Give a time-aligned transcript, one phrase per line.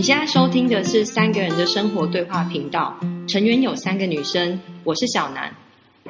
[0.00, 5.54] 你现在收听的是三个人的生活对话频道，成员有三个女生，我是小南，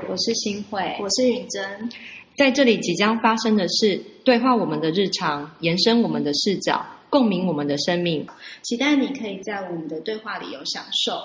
[0.09, 1.91] 我是新慧，我是允珍。
[2.37, 8.29] 在这里即将发生的事对话我们的日常，延伸我们的视角，共鸣我们的生命。
[8.63, 11.21] 期待你可以在我们的对话里有享受。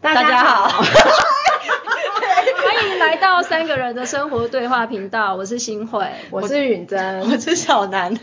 [0.00, 5.36] 大家好， 欢迎来到三个人的生活对话频道。
[5.36, 8.18] 我是新慧，我是允珍，我是小南。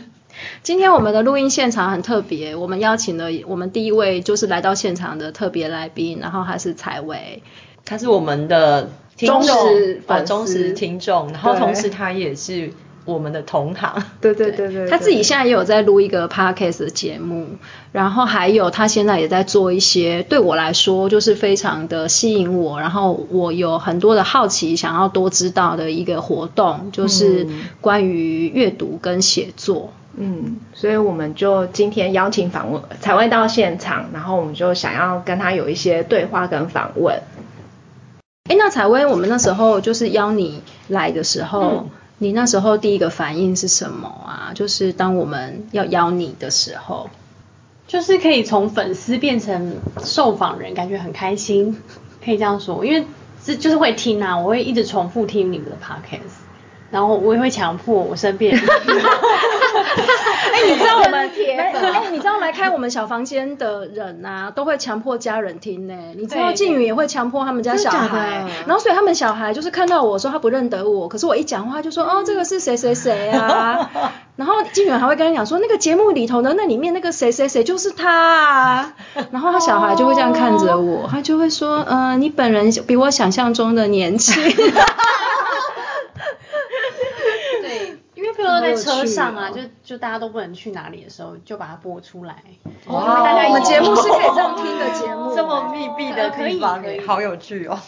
[0.62, 7.42] 今天我们的录音现场很特别，我们邀请了我们第一位就是来到现场的特别来宾，然后他是采薇，
[7.84, 12.70] 他是我们的忠实粉忠实听众，然后同时他也是
[13.04, 17.46] 我们的同行，对对对对，他自己现在也有在录一个 podcast 的节目，
[17.92, 27.46] 然后还有他现在也在做一些对我来说就是非常的吸引我，然后我有很多的好奇想要多知道的一个活动，就是
[27.80, 29.92] 关于阅读跟写作。
[29.92, 30.05] 嗯，
[30.72, 37.22] 所以我们就今天邀请访问采薇到现场，然后我们就想要跟他有一些对话跟访问。
[38.48, 44.52] 哎，那采薇，我们那时候就是邀你来的时候，你那时候第一个反应是什么啊？
[44.54, 47.10] 就是当我们要邀你的时候，
[47.86, 51.76] 就是可以从粉丝变成受访人，感觉很开心，
[52.24, 53.04] 可以这样说，因为
[53.44, 56.45] 这就是会听啊，我会一直重复听你们的 podcast。
[56.96, 58.62] 然后我也会强迫我身边， 哎，
[60.66, 65.94] 你知道我们， 哎，你知道来开我们小房间的人呐，都会强迫家人听呢。
[66.16, 73.90] 你知道静宇也会强迫他们家小孩，然后所以他们小孩就是看到我说他不认得我，可是我一讲话就说哦这个是谁谁谁啊，
[74.36, 78.94] 然后静宇还会跟他讲说那个节目里头的那里面那个谁谁谁就是他啊，
[79.30, 84.42] 然后他小孩就会这样看着我，他就会说嗯你本人比我想象中的年轻。
[88.46, 92.42] 说在车上啊，就就大家都不能去哪里的时候，就把它播出来。
[92.86, 97.78] 哇，我们节目是可以这样 听的节目，这么密闭的地方，好有趣哦。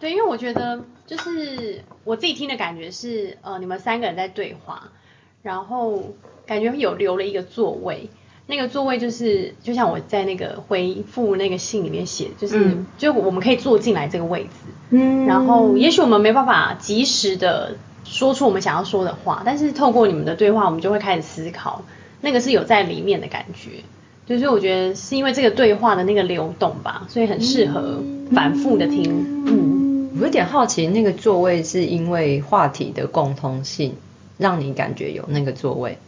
[0.00, 4.90] 对，因为我觉得就是我自己听的感觉是，呃，你们三个人在对话，
[5.42, 6.14] 然后
[6.46, 8.10] 感觉有留了一个座位，
[8.46, 14.50] 那个座位就是就像我在那个回复那个信里面写，就是就我们可以坐进来这个位置。
[14.90, 15.26] 嗯。
[15.26, 17.76] 然后也许我们没办法及时的。
[18.08, 21.82] 说出我们想要说的话，但是透过你们的对话，我们就会开始思考，
[22.20, 23.82] 那个是有在里面的感觉，
[24.26, 28.02] 就是我觉得是因为这个对话的那个流动吧，所以很适合
[28.32, 29.44] 反复的听。
[29.46, 33.94] 嗯，我有点好奇，那个座位是因为话题的共通性，
[34.38, 35.98] 让你感觉有那个座位？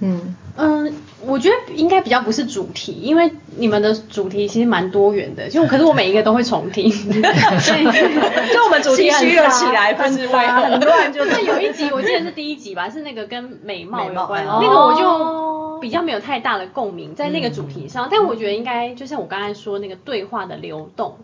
[0.00, 0.34] 嗯。
[0.58, 0.94] 嗯，
[1.26, 7.14] 我觉得应该比较不是主题，因为你们的主题其实蛮多元的，就可是我每一个都会重听， 就
[8.64, 11.12] 我们主题虚了起来，不知为何，很乱。
[11.12, 21.18] 就 是有一集我记得是第一集吧，是那个跟美貌有关，那个我就比较没有太大的共鸣在那个主题上，但我觉得应该就像我刚才说那个对话的流动，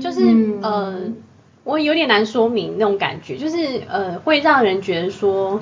[0.00, 0.22] 就是
[0.60, 1.02] 呃，
[1.62, 5.60] 我有点难说明那种感觉，就是呃，会让人觉得说，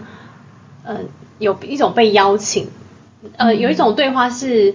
[0.87, 1.01] 呃。
[1.39, 2.69] 有一种被邀请，
[3.37, 4.75] 呃，有一种对话是，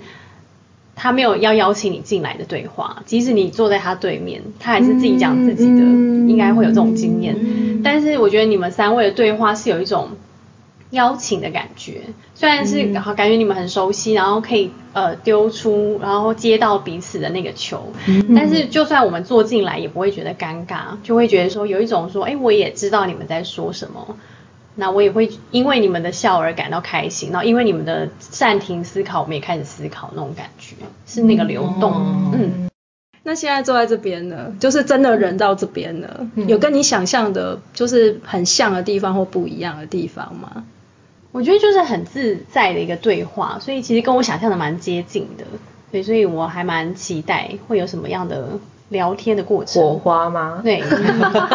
[0.96, 7.36] 他没有要邀请你进来的对话，即使你坐在他对面，他还是自己讲自己的，应该会有这种经验。
[7.84, 10.10] 但是我觉得你们三位的对话是有一种
[10.90, 12.02] 邀请的感觉，
[12.36, 12.84] 虽然是
[13.16, 17.94] 感觉你们很熟悉，然后可以呃丢出，然后接到彼此的那个球，
[18.36, 24.18] 但是就算我们坐进来也不会觉得尴尬，就会觉得说有一种说，哎，我也知道你们在说什么。
[24.80, 30.76] 那我也会因为你们的笑而感到开心，然后因为你们的暂停思考，我们也开始思考那种感觉，
[31.06, 31.92] 是那个流动。
[32.34, 32.70] 嗯，
[33.24, 40.64] 那现在坐在这边呢，就是真的人到这边了，有跟你想象的，就是很像的地方或不一样的地方吗？
[41.34, 45.44] 我觉得就是很自在的一个对话，所以其实跟我想象的蛮接近的，
[45.92, 48.48] 对，所以我还蛮期待会有什么样的
[48.88, 50.62] 聊天的过程，火花吗？
[50.64, 50.82] 对，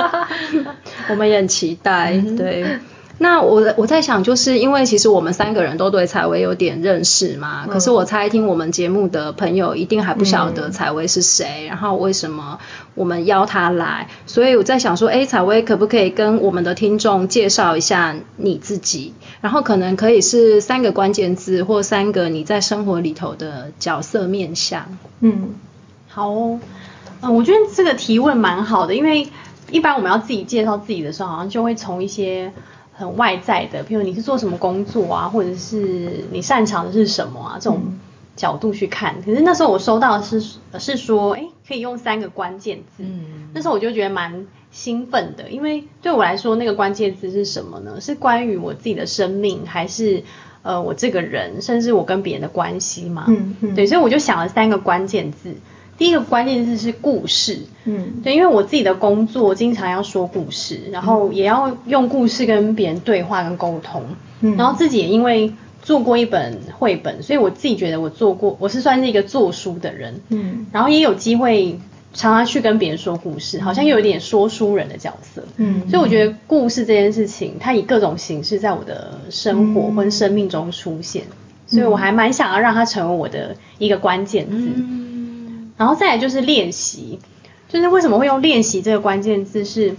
[1.09, 2.79] 我们也很期待，对。
[3.17, 12.59] 那我我在想，就是因为其实我们三个人都对采薇有点认识嘛，可是我猜听我们节目的朋友一定还不晓得采薇是谁，然后为什么
[12.97, 24.99] 我们邀她来，所以我在想说，哎，采薇可不可以跟我们的听众介绍一下你自己，然后可能可以是三个关键字或三个你在生活里头的角色面相。
[25.21, 25.55] 嗯，
[26.09, 26.59] 好哦，
[27.23, 29.29] 嗯，我觉得这个提问蛮好的，因为
[29.71, 32.53] 一般我们要自己介绍自己的时候，好像就会从一些。
[32.97, 37.81] 很外在的，譬如你是做什么工作啊，或者是你擅长的是什么啊，这种
[38.37, 39.21] 角度去看。
[39.23, 40.41] 可是那时候我收到的是
[40.79, 43.03] 是说，哎，可以用三个关键字。
[43.03, 43.51] 嗯。
[43.53, 48.01] 那时候我就觉得蛮兴奋的，因为对我来说，那个关键字是什么呢？
[48.01, 50.23] 是关于我自己的生命，还是
[50.63, 53.25] 呃我这个人，甚至我跟别人的关系嘛？
[53.29, 53.75] 嗯嗯。
[53.75, 55.55] 对，所以我就想了三个关键字。
[55.99, 57.61] 第一个关键字是故事。
[57.85, 58.21] 嗯。
[58.23, 64.03] 对，因为我自己的工作经常要说故事，然后也要用故事跟别人对话跟沟通。
[64.41, 64.57] 嗯。
[64.57, 65.53] 然后自己也因为
[65.83, 70.21] 做过一本绘本，所以我自己觉得我做过，我是算是一个做书的人。
[70.29, 70.67] 嗯。
[70.73, 71.79] 然后也有机会。
[72.17, 75.43] 常常去跟别人说故事，好像又有点说书人的角色。
[75.57, 81.25] 嗯，所以我觉得故事这件事情，它以各种形式在我的生活或生命中出现，
[81.67, 84.57] 所以我还蛮想要让它成为我的一个关键字。
[84.77, 85.14] 嗯，
[85.77, 87.19] 然后再来就是练习，
[87.69, 89.95] 就是为什么会用练习这个关键字是。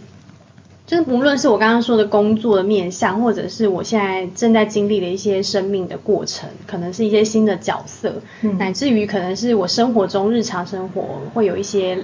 [0.87, 12.03] 就是无论是我刚刚说的工作的面向，或者是我现在正在经历的一些生命的过程，可能是一些新的角色，嗯乃至于可能是我生活中日常生活会有一些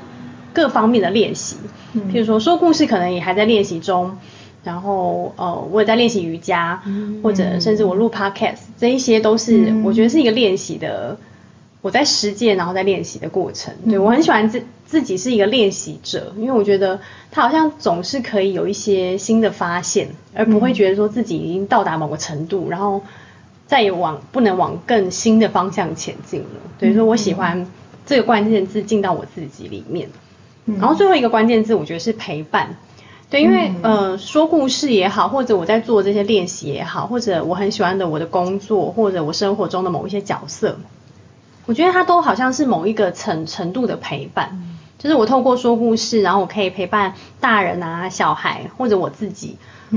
[0.51, 1.57] 各方面的练习，
[2.11, 4.17] 譬如说说故事可能也还在练习中，
[4.63, 6.81] 然后呃我也在练习瑜伽，
[7.21, 11.15] 或者甚至我录 podcast，这一些都是我觉得是一个练习的。
[11.81, 16.99] 我在实践，然后在练习的过程，对我很喜欢自自己是一个练习者，因为我觉得
[17.31, 23.01] 他好像总是可以有一些新的发现，而不会觉得说自己已经到达某个程度，然后
[23.65, 26.47] 再也往不能往更新的方向前进了。
[26.77, 27.65] 对，所以我喜欢
[28.05, 30.09] 这个关键字进到我自己里面。
[30.65, 32.75] 然后最后一个关键字，我觉得是陪伴。
[33.31, 40.77] 对，因为呃说故事也好，或者我在做这些练习也好，或者我很喜欢的我的工作，或者我生活中的某一些角色。
[41.71, 44.61] 我觉得它都好像是某一个程程度的陪伴，
[44.97, 49.55] 就是我透过说故事，然后我可以陪伴大人啊、小孩或者我自己，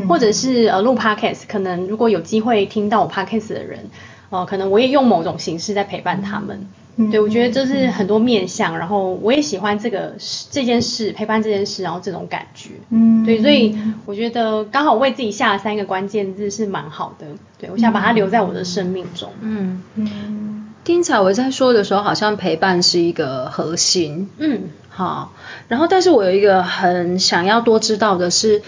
[0.08, 3.90] 或者是呃录 podcast，可能如果有机会听到我 podcast 的人，
[4.30, 6.64] 呃，可能我也用某种形式在陪伴他们。
[7.10, 10.14] 对，我觉得这是很多面向，然后我也喜欢这个
[10.52, 12.70] 这件事陪伴这件事，然后这种感觉。
[12.90, 13.76] 嗯，对，所以
[14.06, 17.26] 我觉得刚好为自己下了三个关键字是蛮好的。
[17.58, 19.28] 对，我想把它留在我的生命中。
[19.40, 20.53] 嗯嗯。
[20.84, 25.32] 听彩薇在说的时候，好像陪伴是一个核心，嗯，好。
[25.68, 28.60] 然后，但是我有一个很想要多知道的是，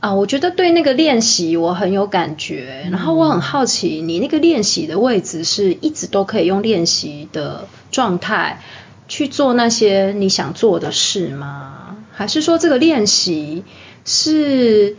[0.00, 2.86] 啊，我觉得对那个练习我很有感觉。
[2.90, 8.60] 然后我很好奇，你那个练习的位置是一直都可以用练习的状态
[9.08, 11.96] 去做那些你想做的事吗？
[12.12, 13.64] 还是说这个练习
[14.04, 14.96] 是？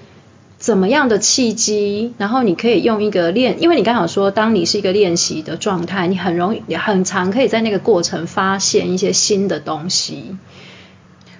[0.63, 10.37] 怎么样的契机，然后你可以用一个练，因为你刚好说，当你是一个练习的状态，你很容易很常可以在那个过程发现一些新的东西。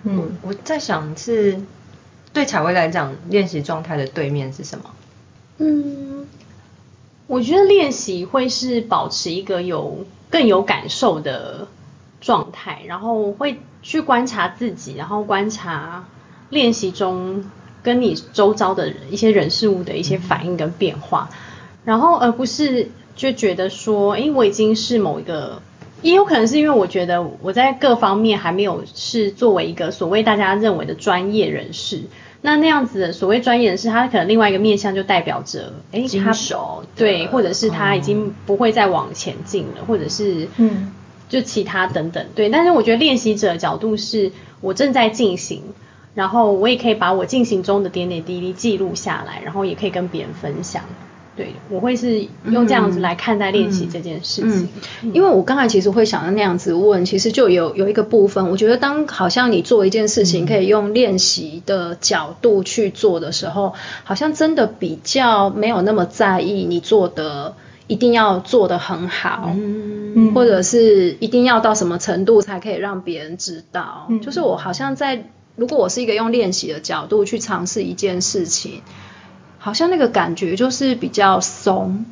[0.04, 1.62] 嗯，我在想是
[2.34, 4.92] 对彩薇来讲，练习状态的对面是什么？
[5.60, 6.28] 嗯，
[7.28, 11.70] 我觉得练习会是保持一个有更有感受的
[12.20, 16.04] 状态，然后会去观察自己，然后观察
[16.50, 17.46] 练习中。
[17.84, 21.30] 跟你周遭的人一些人事物的一些反应跟变化，
[21.84, 25.62] 然后而不是就觉得说，哎，我已经是某一个，
[26.02, 32.04] 也有可能是因为我觉得我在各方面还没有是作为一个所谓大家认为的专业人士，
[32.42, 40.94] 那那样子的所谓专业人士，他可能另外一个面向就代表着，哎，他熟，对，或者是他已经不会再往前进了，或者是嗯，
[41.28, 44.32] 就其他等等，对，但是我觉得练习者角度是
[44.62, 45.62] 我正在进行。
[46.13, 50.84] 然后我也可以把我进行中的点点滴滴记录下来，然后也可以跟别人分享。
[51.36, 54.70] 对，我会是用这样子来看待练习这件事情。
[55.13, 67.55] 因为我刚才其实会想要那样子问，其实就有有一个部分，我觉得当好像你做一件事情可以用练习的角度去做的时候，好像真的比较没有那么在意你做的
[67.88, 74.08] 一定要做的很好，嗯，或者是一定要到什么程度才可以让别人知道。
[74.22, 75.25] 就是我好像在。
[75.55, 78.81] 如果我是一个用练习的角度去尝试一件事情，
[79.60, 82.05] 好像那个感觉就是比较松，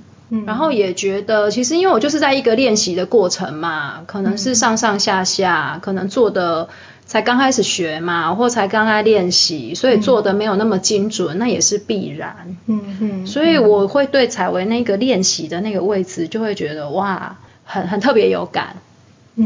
[0.45, 6.69] 然后也觉得其实因为我就是在一个练习的过程嘛，可能是上上下下，可能做的
[7.05, 12.55] 才刚开始学嘛，或才刚刚练习，所以做的没有那么精准，那也是必然。
[12.67, 18.77] 嗯嗯，所以我会对采薇那个练习的那个位置，就会觉得哇，很很特别有感。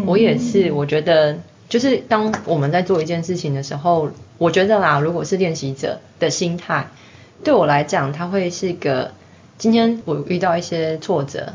[0.05, 1.37] 我也是，我觉得。
[1.67, 6.87] 就是当我们在做一件事情的时候，我觉得啦，如果是练习者的心态，
[7.43, 9.11] 对我来讲，它会是一个
[9.57, 11.53] 今天我遇到一些挫折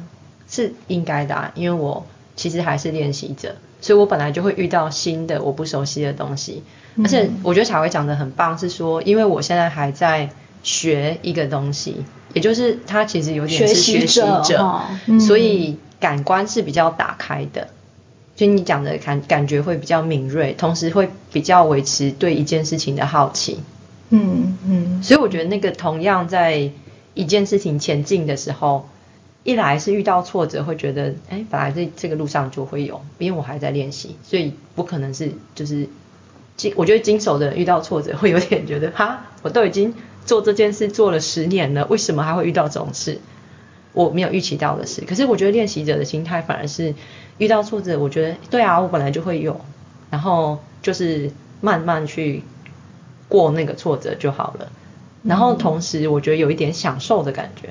[0.49, 6.63] 是应该的，啊因为我其实还是练习者，所以我本来就会遇到新的我不熟悉的东西。
[6.99, 10.29] 而且我觉得小薇讲的很棒，是说因为我现在还在
[10.63, 14.83] 学一个东西，也就是他其实有点是学习者，
[15.21, 17.69] 所以感官是比较打开的。
[18.41, 23.61] 就你讲的感感觉会比较敏锐，同时会比较维持对一件事情的好奇。
[24.09, 26.71] 嗯嗯，所以我觉得那个同样在
[27.13, 28.89] 一件事情前进的时候，
[29.45, 35.87] 一来是遇到挫折会觉得，哎，本来这这个路上就会有，因为我还在练习，所以不可能是就是
[36.57, 39.93] 经，我觉得经手的人遇到挫折会有点觉得，哈，我都已经
[40.25, 43.21] 做这件事做了十年了，为什么还会遇到这种事？
[43.93, 45.03] 我没有预期到的事。
[45.07, 46.95] 可是我觉得练习者的心态反而是
[47.41, 49.59] 遇到挫折，我觉得对啊，我本来就会有，
[50.11, 51.31] 然后就是
[51.63, 52.43] 慢慢去
[53.29, 54.71] 过那个挫折就好了。
[55.23, 57.71] 然后同时，我觉得有一点享受的感觉，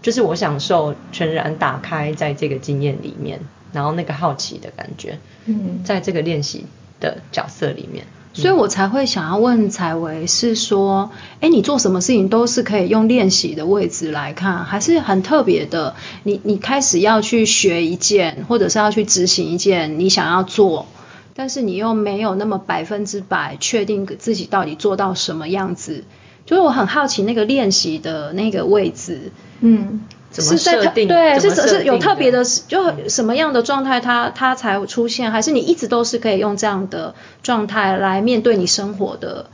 [0.00, 3.40] 就是我享受全然打开在这个经验里面，
[3.72, 6.66] 然后那个好奇的感觉，嗯在这个练习
[7.00, 8.06] 的角色里面。
[8.34, 11.10] 所以我才会想要问采薇，是说，
[11.40, 15.94] 哎，你做什么事情都是可以用练习的位置来看，还是很特别的？
[16.24, 20.86] 你你开始要去学一件，或者是要去执行一件你想要做，
[21.34, 26.04] 但是你又没有那么百分之百确定自己到底做到什么样子。
[26.44, 30.02] 就是我很好奇那个练习的那个位置，嗯，
[30.34, 31.06] 怎么是在特设定？
[31.06, 37.14] 对，是是有特别的，就什么样的状态它它才会出现，还是你一直都是可以用这样的
[37.44, 39.46] 状态来面对你生活的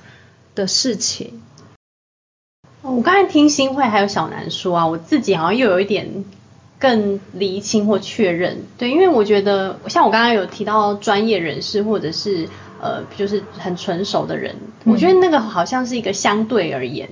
[0.55, 1.43] 的事情？
[2.81, 6.25] 哦我刚才听新会还有小南说啊，我自己好像又有一点
[6.79, 12.49] 更厘清或确认，对，因为我觉得像我刚刚有提到专业人士或者是
[12.81, 17.11] 呃就是很纯熟的人，我觉得那个好像是一个相对而言，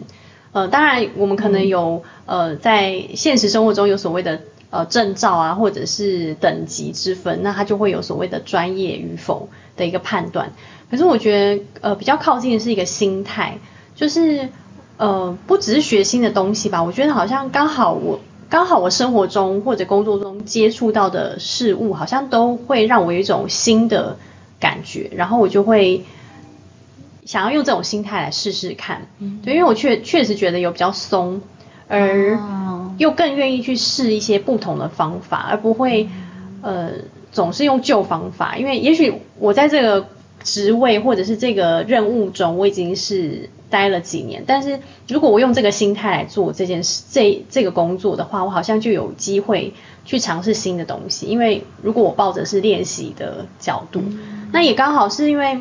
[0.53, 4.41] 呃，当然我们可能有呃在现实生活中有所谓的
[4.71, 10.53] 呃证照啊或者是等级之分，那它就会有所谓的专业与否的一个判断。
[10.91, 13.59] 可是我觉得呃比较靠近的是一个心态，
[13.95, 14.49] 就是
[14.97, 24.17] 呃不只是学新的东西吧，我觉得好像刚好我刚好我生活中或者工作中接触到的事物，好像都会让我有一种新的
[24.59, 26.05] 感觉，然后我就会
[27.29, 29.07] 想要用这种心态来试试看。
[29.19, 31.43] 嗯对，因为我确确实觉得有比较松，
[31.87, 36.09] 而哦又更愿意去试一些不同的方法，而不会
[36.63, 36.91] 呃
[37.31, 38.57] 总是用旧方法。
[38.57, 40.09] 因为也许我在这个
[40.43, 49.75] 职位或者是这个任务中，我已经是待了几年，但是如果我用这个心态来做这件事，这这个工作的话，我好像就有机会
[50.07, 51.27] 去尝试新的东西。
[51.27, 54.03] 因为如果我抱着是练习的角度，
[54.51, 55.61] 那也刚好是因为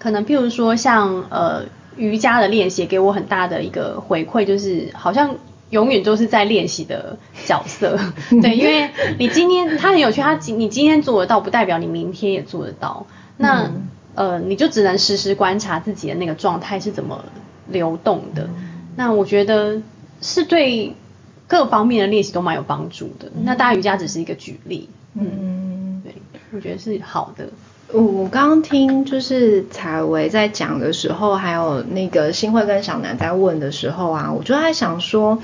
[0.00, 1.66] 可能譬如说像呃
[1.96, 5.36] 瑜伽的练习给我很大的一个回馈，就是好像
[5.68, 7.96] 永远都是在练习的角色。
[8.42, 13.06] 对，因为你今天它很有趣，它今你今天做得到，不代表你明天也做得到。
[13.36, 13.70] 那、
[14.14, 17.24] 呃，你就只能时时观察自己的那个状态是怎么
[17.68, 18.48] 流动的。
[18.96, 19.80] 那我觉得
[20.20, 20.94] 是对
[21.46, 23.30] 各方面的练习都蛮有帮助的。
[23.44, 26.14] 那大瑜伽只是一个举例，嗯，对，
[26.52, 27.48] 我觉得是好的。
[27.92, 35.38] 我我刚刚听就是采薇在讲的时候，还有那个新会跟小南在问的时候啊，我就在想说，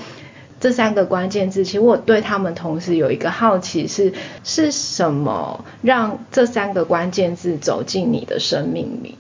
[0.60, 4.12] 这三个关键字，其实我对他们同时有一个好奇是，
[4.44, 9.16] 是什么让这三个关键字走进你的生命里？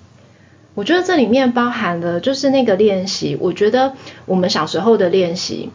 [0.74, 3.94] 我觉得这里面包含了就是那个练习，我觉得
[4.26, 5.70] 我们小时候的练习。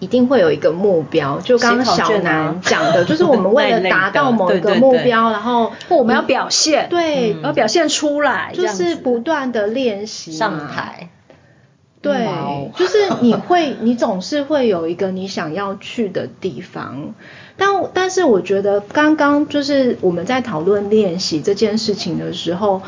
[0.00, 11.08] 一定会有一个目标，就刚刚小南讲的， 就是我们为了达到某一个目标，然后我们要表现，对，要表现出来，就是不断的练习上台，
[12.00, 12.28] 对
[12.76, 17.14] 就是你会，你总是会有一个你想要去的地方，
[17.56, 22.82] 但但是我觉得刚刚就是我们在讨论练习这件事情的时候，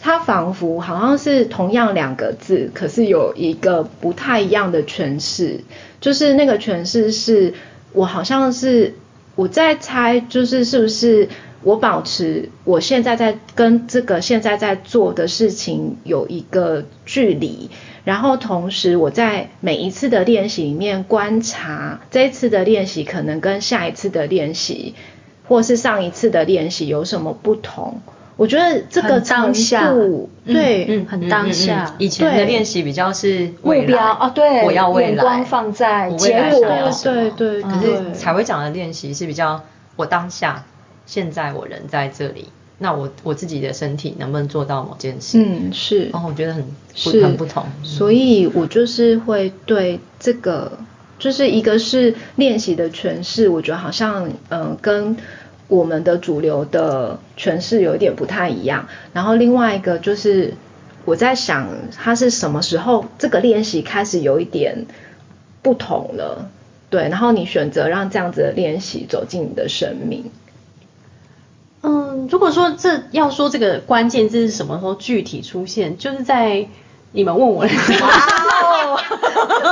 [0.00, 5.60] 它仿佛好像是同样两个字，可是有一个不太一样的诠释，
[6.00, 7.54] 就是那个诠释是
[7.92, 8.94] 我好像是
[9.34, 11.28] 我在猜，就是是不是
[11.62, 17.70] 我保持我现在在跟这个现在在做的事情有一个距离，
[18.04, 24.94] 然后同时我在每一次的练习里面观察这次的练习可能跟下一次的练习
[25.48, 28.00] 或是上一次的练习有什么不同。
[28.36, 29.92] 我觉得这个当下。
[30.44, 31.94] 对，嗯很当下。
[31.98, 37.30] 以前的练习比较是目标哦，对，我要未来，眼光放在结果想要什么。
[37.36, 39.64] 对对可是彩薇讲的练习是比较
[39.96, 40.64] 我当下，
[41.06, 45.38] 现在我人在这里，那我我自己的身体能不能做到某件事？
[45.42, 46.64] 嗯，是，哦，我觉得很
[47.22, 47.64] 很不同。
[47.82, 50.78] 所以我就是会对这个，
[51.18, 55.16] 就是一个是练习的诠释，我觉得好像嗯、呃跟
[55.68, 58.88] 我们的主流的诠释有一点不太一样。
[59.12, 60.54] 然后另外一个就是
[61.04, 64.86] 我在想，它是什么时候这个练习开始有一点
[65.62, 66.48] 不同了？
[66.88, 70.30] 对，然后你选择让这样子的练习走进你的生命。
[71.82, 76.68] 嗯，如果说这要说这个关键字是什么时候具体出现，就是在
[77.12, 78.14] 你们问我的时候，哇
[78.84, 79.00] 哦，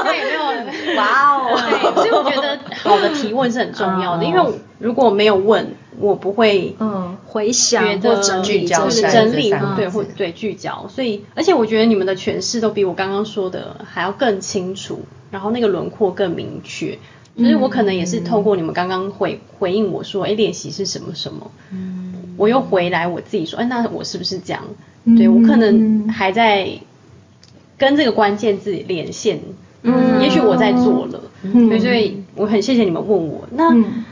[0.04, 2.58] 对，没有，哇哦对，所以我觉得
[2.90, 4.42] 好的提问是很重要的，嗯因为
[4.78, 7.16] 如果没有问，我不会嗯。
[7.26, 15.00] 回想觉得或整理聚焦整理对字或对聚焦，所以而且我觉得你们的诠释都比我刚刚说的还要更清楚，
[15.32, 16.96] 然后那个轮廓更明确。
[17.36, 24.62] 就是我可能也是透过你们刚刚回回应我说，哎，练习是什么什么，嗯，我又回来我自己说，哎，那我是不是这样？
[25.18, 26.68] 对我可能还在
[27.76, 29.40] 跟这个关键字连线，
[29.82, 31.20] 嗯，也许我在做了，
[31.80, 33.48] 所以我很谢谢你们问我。
[33.50, 34.04] 那嗯。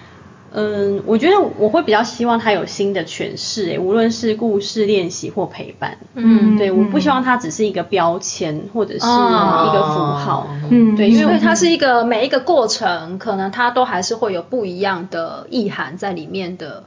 [0.54, 6.58] 嗯，我觉得我会比较希望他有新的诠释，诶，无论是故事练习或陪伴，嗯。
[6.58, 10.94] 对，我不希望它只是一个标签或者是哦一个符号，嗯。
[10.94, 16.84] 对，因为它是一个每一个过程，可能它都还是会有不一样的意涵在里面的，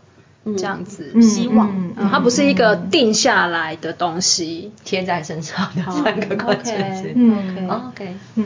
[0.56, 1.10] 这样子。
[1.16, 1.22] 嗯。
[1.24, 1.68] 希望。
[1.76, 1.94] 嗯。
[1.98, 2.10] 嗯。
[2.12, 4.72] 它不是一个定下来的东西。
[4.84, 7.12] 贴在身上的三个关键词。
[7.16, 7.68] 嗯。
[7.68, 8.46] 哦 OK，嗯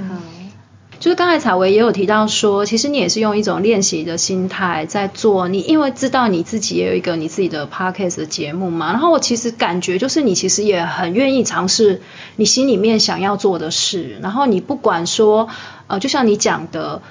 [0.99, 5.47] 就是刚才彩薇也有提到说，其实你也是用一种练习的心态在做。
[5.47, 12.01] 你因为知道你自己也有一个你自己的 podcast 的节目嘛，然后我其实感觉就是你其实也很愿意尝试
[12.35, 15.47] 你心里面想要做的事，然后你不管说，
[15.87, 17.01] 呃，就像你讲的。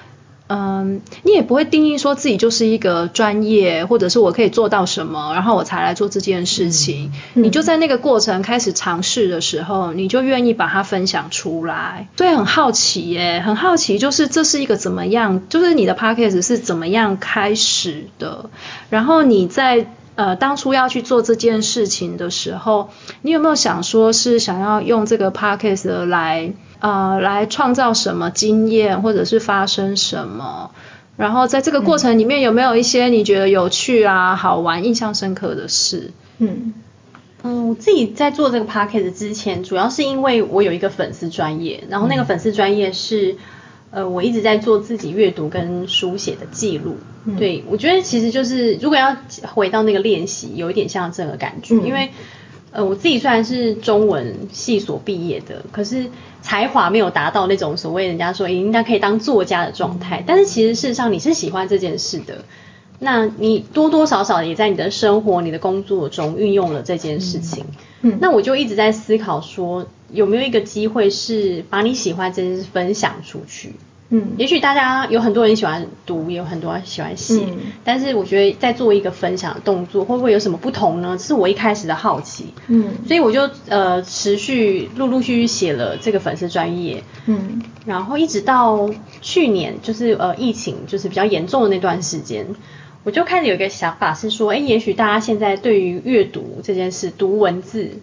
[0.51, 7.11] 嗯，你也不会定义说自己就是一个专业，或者是我可以做到什么，然后我才来做这件事情。
[7.35, 12.07] 你就在那个过程开始尝试的时候，你就愿意把它分享出来。
[12.17, 18.49] 所以很好奇耶，很好奇，就是这是一个怎么样，就是你的 podcast 是怎么样开始的？
[18.89, 22.89] 然后你在呃当初要去做这件事情的时候，
[23.21, 26.53] 你有没有想说是想要用这个 podcast 来？
[26.79, 30.71] 呃，来创造什么经验，或者是发生什么？
[31.17, 36.11] 然后在这个过程里面，有没有一些你觉得有趣啊、好玩、印象深刻的事？
[36.37, 36.73] 嗯
[37.43, 43.35] 嗯，我自己在做这个 p a c k a g e 之前，主要是因为我有一个粉丝专业，然后那个粉丝专业是，
[43.91, 46.97] 呃，我一直在做自己阅读跟书写的记录。
[47.37, 49.17] 对，我觉得其实就是如果要
[49.53, 52.11] 回到那个练习，有一点像这个感觉，因为。
[52.71, 56.05] 呃，我自己虽然是中文系所毕业的，可是
[56.41, 60.23] 才华没有达到那种所谓人家说应该可以当作家的状态。
[60.25, 62.45] 但是其实事实上你是喜欢这件事的，
[62.99, 67.65] 那你多多少少也在你的生活、你的工作中运用了这件事情。
[68.01, 73.73] 嗯，那我就一直在思考说，有没有一个机会是把你喜欢这件事分享出去。
[74.11, 77.57] 嗯，也许大家有很多人喜欢读，也有很多人喜欢写，嗯。
[77.83, 81.15] 但是我觉得在做一个分享的动作，会不会有什么不同呢？
[81.15, 82.91] 这是我一开始的好奇，嗯。
[83.07, 87.61] 所以我就呃持续陆陆续续写了这个粉丝专业，嗯。
[87.85, 88.89] 然后一直到
[89.21, 92.47] 去年就是呃疫情就是比较严重的那段时间，
[93.03, 97.99] 我就开始有一个想法是说，哎，也许大家现在对于阅读这件事，读文字。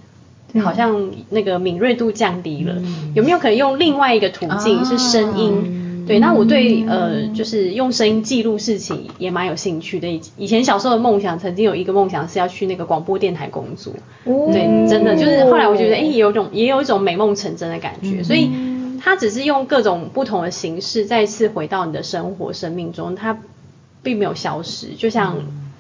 [0.62, 2.76] 好像那个敏锐度降低了，
[3.14, 5.86] 有没有可能用另外一个途径是声音？
[6.06, 10.08] 对，那我对呃，就是用声音记录事情也蛮有兴趣的。
[10.08, 13.92] 以以前小时候的梦想，曾经有一个梦想是要去那个广播电台工作。
[14.24, 18.22] 对，真的就是后来我觉得，哎，有种也有一种美梦成真的感觉。
[18.22, 18.50] 所以
[19.02, 23.38] 它只是用各种不同的形式再次回到你的生活生命中，它
[24.02, 24.88] 并没有消失。
[24.96, 25.36] 就像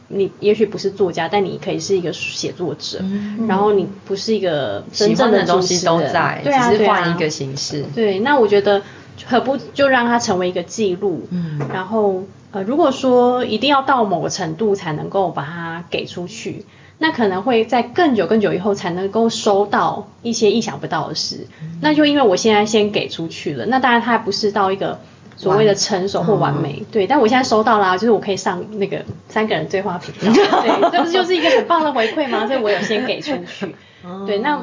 [0.08, 3.00] 你也许不是作家，但你可以是一个写作者，
[3.48, 7.84] 然后你不是一个真正欢的东西都在，对啊，只是换一个形式。
[7.94, 8.82] 对，那我觉得
[9.24, 11.26] 何不就让它成为一个记录？
[11.30, 16.64] 嗯，然后呃，如果说一定要到某个程度才能够把它给出去，
[16.98, 21.46] 那可能会在更久更久以后才能够收到一些意想不到的事。
[21.80, 25.00] 那就因为我现在先给出去了，那当然它还不是到一个。
[25.38, 30.32] 所谓的成熟或完美，对，但我现在收到啦、就是我可以上那个三个人对话频道，
[30.64, 32.46] 对，这不是就是一个很棒的回馈吗？
[32.46, 33.76] 所以我有先给出去，
[34.26, 34.58] 对，那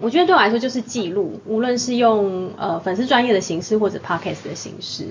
[0.00, 5.06] 我觉得对我来说就是记录，无论是用呃粉丝专业的形式或者 podcast 的形式，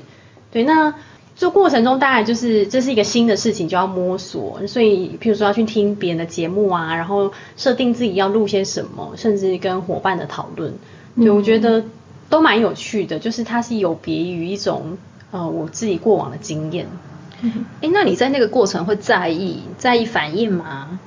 [0.52, 0.94] 对，那
[1.36, 10.74] 这过程中当然就是这是一个新的事情，就要摸索，所以譬如说要去听别人的节目啊，然后设定自己要录些什么，甚至跟伙伴的讨论，
[11.16, 11.84] 对我觉得
[12.30, 14.98] 都蛮有趣的，就是它是有别于一种
[15.32, 16.88] 呃我自己过往的经验。
[17.82, 21.00] 哎，那你在那个过程会在意在意反应吗？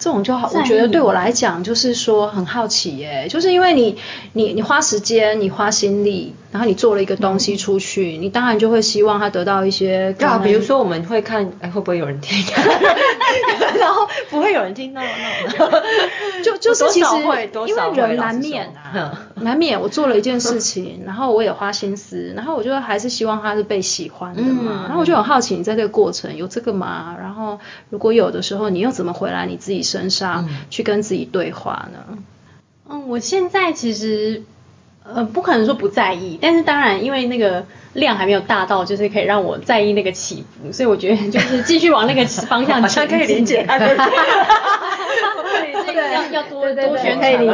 [0.00, 3.98] 这种就好，我觉得对我来讲就是说很好奇耶，就是因为你
[4.32, 12.36] 你你花时间，你花心力，然后你做了一个东西出去，你当然就会希望它得到一些对啊，比如说我们会看，哎，会不会有人听？
[13.78, 27.16] 然后不会有人听到，那就就是其实少会多因为人难免啊， 难免我做了一件事情，然后我也花心思，然后我就还是希望他是被喜欢的嘛，嗯然后我就很好奇你在这个过程有这个吗？
[27.20, 27.58] 然后
[27.90, 32.18] 如果有的时候，你又怎么回来你自己身上、去跟自己对话呢？
[32.88, 34.42] 嗯，我现在其实
[35.02, 43.08] 呃，不可能说不在意，但是当然，因为那个量还没有大到，就是可以让我在意那个起伏，所以我觉得就是继续往那个方向前进。
[43.18, 43.96] 可以理解， 对，
[46.14, 47.44] 要要多多宣传，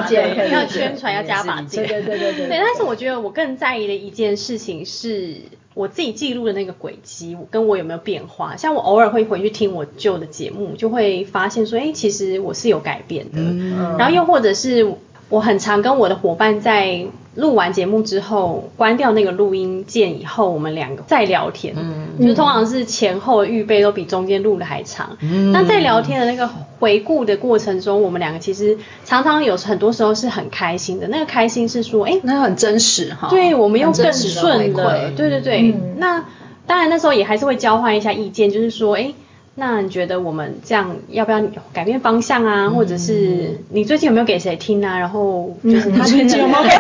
[0.51, 1.87] 要宣传，要加把劲。
[1.87, 2.49] 对对对对对。
[2.49, 5.37] 对，但是我觉得我更在意的一件事情是
[5.77, 8.57] 我自己记录的那个轨迹，跟我有没有变化。
[8.57, 13.43] 像我偶尔会回去听我旧的节目，就会发现说，哎，其实我是有改变的。
[13.43, 13.95] 嗯。
[13.99, 14.95] 然后又或者是
[15.29, 17.07] 我很常跟我的伙伴在。
[17.37, 25.19] 录完节目之后，关掉那个录音键以后，我们两个再聊天，嗯，就通常是前后预备都比中间录的还长。
[25.21, 31.09] 嗯，那在聊天的那个回顾的过程中，我们两个其实常常有很多时候是很开心的。
[31.09, 33.29] 那个开心是说，哎，那很真实哈。
[33.29, 35.11] 对，我们又更顺了。
[35.15, 35.75] 对对对。
[35.99, 36.25] 那
[36.67, 39.13] 当然那时候也还是会交换一下意见，就是说，哎。
[39.59, 41.43] 那你觉得我们这样要不要
[41.73, 42.69] 改变方向啊？
[42.69, 44.99] 或者是你最近有没有给谁听啊？
[45.01, 46.69] 然后就是他最近有没有给？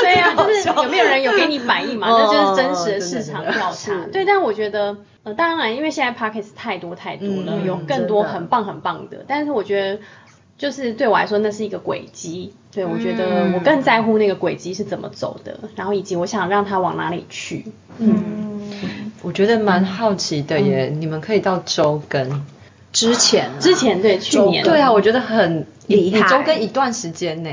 [0.00, 2.08] 对呀，就是有没有人有给你反应嘛？
[2.10, 3.94] 这就是真实的市场调查。
[4.12, 9.24] 对，但我觉得呃，当然因为现在 p o c k e t 太多太多了，有更多很棒很棒的。
[9.28, 10.00] 但是我觉得
[10.58, 12.52] 就是对我来说那是一个轨迹。
[12.72, 17.66] 对我觉得我更在乎那个轨迹是怎么走的，然后以及我想让它往哪里去。
[17.98, 18.59] 嗯。
[19.22, 22.46] 我觉得蛮好奇的耶，你们可以到周更
[22.92, 27.50] 之前，之前对去年对啊，我觉得很厉害，周更一段时间呢。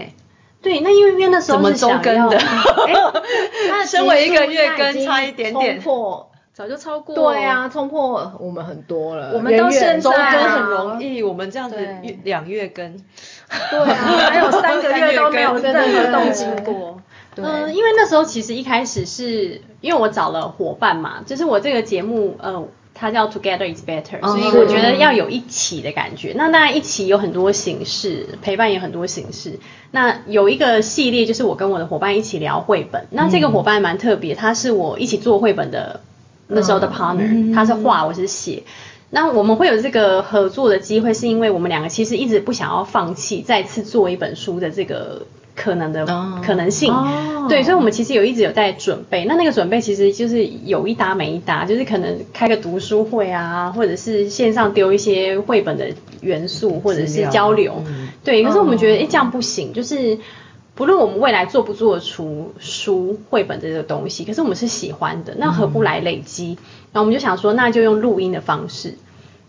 [0.61, 2.37] 对，那因为因为那时候怎么周更的？
[3.69, 7.13] 那 身为一个月更差一点点，破早就超过。
[7.13, 9.31] 对啊，冲破我们很多了。
[9.35, 11.77] 我们到现在周更很容易，我们这样子
[12.23, 12.97] 两月更，
[13.69, 13.95] 对啊，
[14.31, 16.99] 还有三个月都没有任何动静过。
[17.43, 26.33] 嗯，因为那时候其实一开始是因为我找了伙伴嘛，就是我这个节目，呃，它叫 Together is Better，所以我觉得要有一起的感觉。
[26.35, 29.59] 那当然一起有很多形式，陪伴有很多形式。
[29.91, 36.01] 那有一个系列就是我跟我的伙伴一起聊绘本，那这个伙伴蛮特别，他是我一起做绘本的
[36.47, 38.63] 那时候的 partner，他是画，我是写。
[39.09, 45.27] 那我们会有这个合作的机会，是因为我们两个其实一直不想要放弃再次做一本书的这个。
[45.57, 46.05] 可能的
[46.45, 46.93] 可能性，
[47.49, 49.25] 对，所以，我们其实有一直有在准备。
[49.25, 55.89] 那那个准备其实就是有一搭没一搭，就是可能开个读书会啊，或者是线上丢一些绘本的
[56.21, 57.83] 元素，或者是交流。
[58.23, 59.73] 对，可是我们觉得，哎，这样不行。
[59.73, 60.19] 就是
[60.75, 66.57] 不论我们未来做不做出书绘本这个东西，可是我们是喜欢的，那何不来累积？
[66.93, 68.93] 然后我们就想说，那就用录音的方式。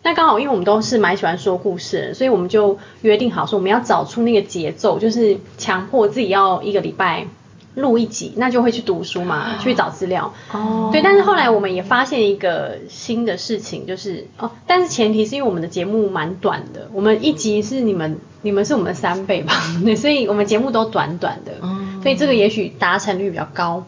[0.02, 7.26] 那刚好，因为我们都是蛮喜欢说故事的，所以我们就约定好说，我们要找出那个节奏，就是强迫自己要一个礼拜
[7.74, 10.32] 录一集，那就会去读书嘛，去找资料。
[10.52, 10.88] 哦。
[10.92, 19.52] 对，但是后来我们也发现一个新的事情，就是哦，但是前提是因为我们的节目蛮短的，我们一集是你们你们是我们的三倍吧？
[19.84, 23.84] 对，所以我们节目都短短的，嗯所以这个也许达成率比较高。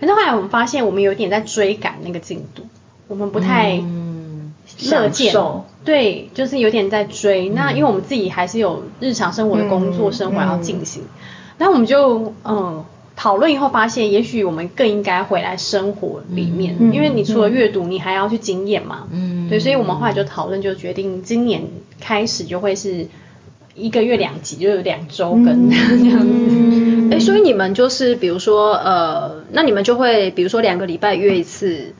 [0.00, 2.64] 可是后来我们发现，我们有点在追赶那个进度，
[3.06, 3.80] 我们不太。
[4.90, 5.34] 乐见，
[5.84, 7.48] 对，就是有点在追。
[7.48, 11.02] 那因为我们自己还是有日常生活的工作生活要进行，
[11.58, 12.84] 那我们就嗯
[13.16, 19.08] 讨论以后发现，也许我们更应该回来生活里面，因为你除了阅读，你还要去经验嘛。
[19.10, 21.62] 嗯，对，所以我们后来就讨论，就决定今年
[22.00, 23.06] 开始就会是
[23.74, 25.76] 一个月两集，就有两周更这
[26.08, 27.14] 样子。
[27.14, 31.94] 哎，所以你们就是比如说呃，那你们就会比如说两个礼拜约一次。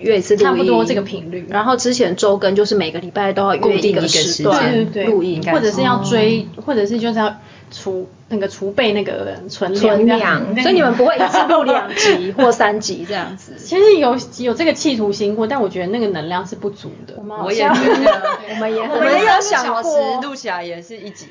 [0.00, 7.36] 约一次差不多这个频率，然后之前周更就是每个礼拜都要约一个时段录音，或者是要追，或者是就是要
[7.70, 9.72] 储那个储备那个存
[10.06, 13.54] 量，所以你们不会一次录两集或三集这样子。
[13.58, 17.14] 其实有有这个企图心过，但我觉得那个能量是不足的。
[17.44, 21.26] 我也觉得， 我们也我们也有想过录起来也是一集，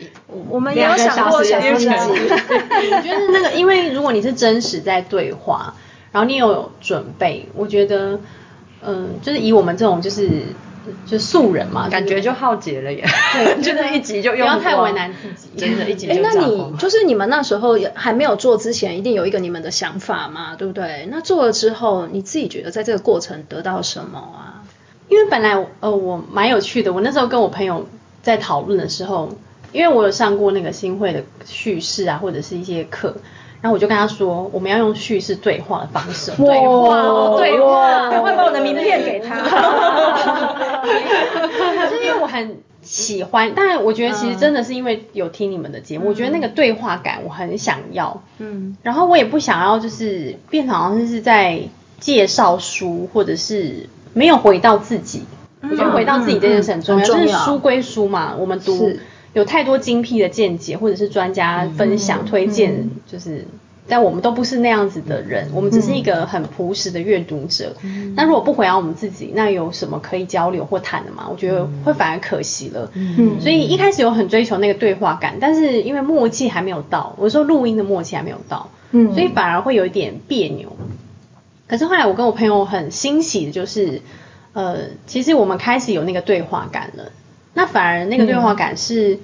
[0.50, 1.88] 我们也有想过想录一集。
[1.90, 5.74] 我觉得那个，因为如果你是真实在对话，
[6.12, 8.20] 然后你有准备，我觉得。
[8.86, 10.30] 嗯，就是以我们这种就是
[11.06, 13.04] 就素人嘛，感觉就耗竭了耶。
[13.34, 21.08] 对， 就是一集就用不要太为难自己，真的，一集就那你就是你们那时候还没有做之前，一定有一个你们的想法嘛，对不对？
[21.10, 24.62] 那做了之后，你自己觉得在这个过程得到什么啊？
[25.10, 27.88] 因为本来呃我蛮有趣的，我那时候跟我朋友
[28.22, 29.30] 在讨论的时候，
[29.72, 33.16] 因为我有上过那个新会的叙事啊，或者是一些课。
[33.62, 39.36] 然后我就跟他说，我们要用叙事对话的方式，对话，对话，我会把我的名片给他。
[41.90, 48.22] 是因为我很喜欢，但我觉得其实真的是因为有听你们的节目，我觉得那个对话感我很想要。
[48.38, 51.62] 嗯，然后我也不想要就是变成好像是在
[52.00, 55.24] 介绍书，或者是没有回到自己。
[55.62, 58.94] 我觉得回到自己这件事很重要，就是书归书嘛，我们读。
[59.36, 63.46] 有太多精辟的见解，或者是专家分享、推荐，就是。
[63.88, 67.72] 但我们都不是那样子的人，我们只是一个很朴实的阅读者。
[68.16, 71.28] 那如果不回答我们自己，那有什么可以交流或谈的吗？
[71.30, 72.92] 我觉得会反而可惜了。
[72.96, 80.76] 嗯，所以一开始有很追求那个对话感，但是因为默契还没有到，我说录音的默契还没有到，嗯，所以反而会有一点别扭。
[81.68, 84.02] 可是后来我跟我朋友很欣喜的就是，
[84.54, 87.12] 呃，其实我们开始有那个对话感了。
[87.56, 89.18] 那反而那个对话感是，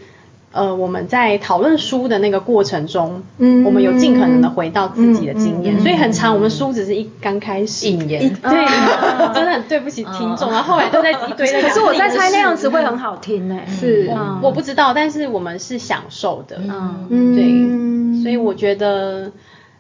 [0.54, 8.66] 呃，我们在讨论书的那个过程中，嗯，我们有尽可能的回到自己的经验，所以很长，我们书只是一刚开始引言，对，
[9.36, 16.60] 真的很对不起听众，然后后来都在一堆在可是我在猜那样子会很好听呢、是，我我不知道，但是我们是享受的，
[17.10, 19.32] 嗯，对，所以我觉得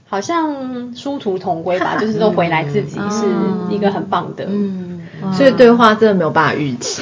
[0.07, 3.25] 好像殊途同归吧， 就是都回来自己是
[3.69, 5.01] 一个很棒的，嗯，
[5.33, 7.01] 所以对话真的没有办法预期。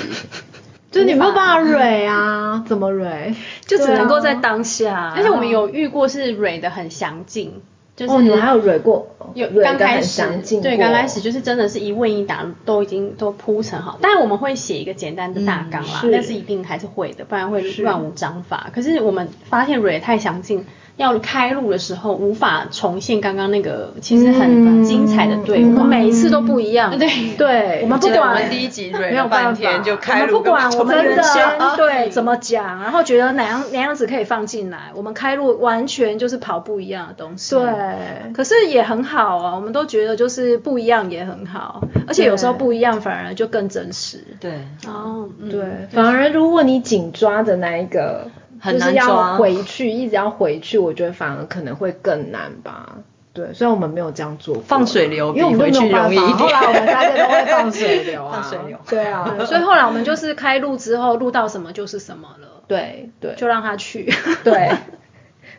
[0.92, 3.34] 就你没有办法蕊啊，怎么蕊？
[3.66, 5.14] 就只能够在当下。
[5.16, 7.62] 而且我们有遇过是蕊的很详尽，
[7.96, 10.22] 就是哦，你们还有蕊过，有刚开始
[10.62, 18.72] 对，过刚开始就是真的是一问一答都已经都铺成好，当然我们会写一个简单的大纲啦，是但是一定还是会的，不然会乱无章法。
[18.74, 20.66] 可是我们发现蕊太详尽。
[21.00, 27.00] 要开录的时候无法重现刚刚那个其实很精彩的对话，我们每一次都不一样。
[27.00, 27.10] 对。
[27.38, 31.44] 对，我们不管我们第一集没有半天就我开录，们不管我们真的原先
[31.78, 32.10] 对。
[32.10, 37.56] 怎么讲，然后觉得哪样哪样子可以放进来，我们开录完全就是跑不一样的东西。
[37.56, 44.22] 对，可是也很好啊，我们都觉得就是不一样也很好，而且有时候不一样反而就更真实。
[44.42, 44.52] 对，
[44.86, 45.50] 哦，嗯。
[45.50, 48.28] 对，反而如果你紧抓着那一个，
[48.60, 52.98] 很就是要回去，一直要回去，我觉得反而可能会更难吧。
[53.34, 64.12] 对，虽然我们没有这样做过，放水流因为我们回去容易一点后来我们大家都会放水流啊， 放水流对啊， 所以后来我们就是开录之后，录到什么就是什么了，对对就让他去。
[64.44, 64.70] 对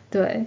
[0.09, 0.45] 对。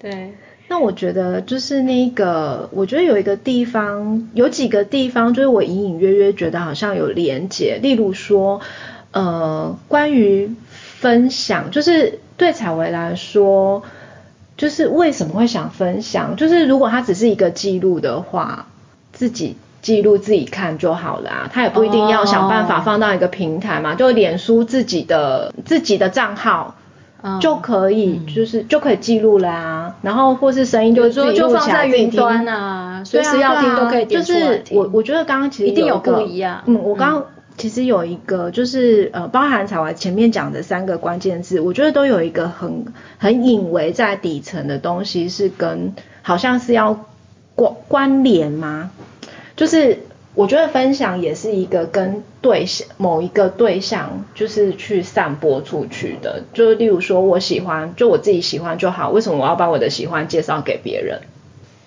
[0.00, 0.34] 对，
[0.68, 7.78] 那我觉得就是那个，我觉得有一个地方，有几个地方，就是我隐隐约约觉得好像有连结。
[7.80, 8.60] 例如说，
[9.12, 10.54] 呃，关于
[11.04, 13.82] 分享，就是对采薇来说，
[14.56, 16.34] 就是为什么会想分享？
[16.36, 18.68] 就是如果它只是一个记录的话，
[19.12, 26.76] 自己记录自己看就好了啊，他也不一定要想办法放到一个平台嘛，就脸书自己的自己的账号。
[27.40, 36.60] 就可以，就是就可以记录啦、然后或是声音就有时候就放在云端啊，对啊随时要听都可以就是我我觉得刚刚其实一定有个不一样。
[36.66, 37.24] 嗯，我刚刚
[37.56, 42.86] 其实有一个就是呃，包含彩华前面讲的三个关键字，我觉得都有一个很
[43.18, 47.06] 很隐微在底层的东西，是跟好像是要
[47.54, 48.90] 关关联吗？
[49.56, 50.00] 就是
[50.34, 56.42] 我觉得分享也是一个跟对象某一个对象，就是去散播出去的。
[56.52, 61.20] 就是例如说我喜欢，就我自己喜欢就好，为什么我要把我的喜欢介绍给别人？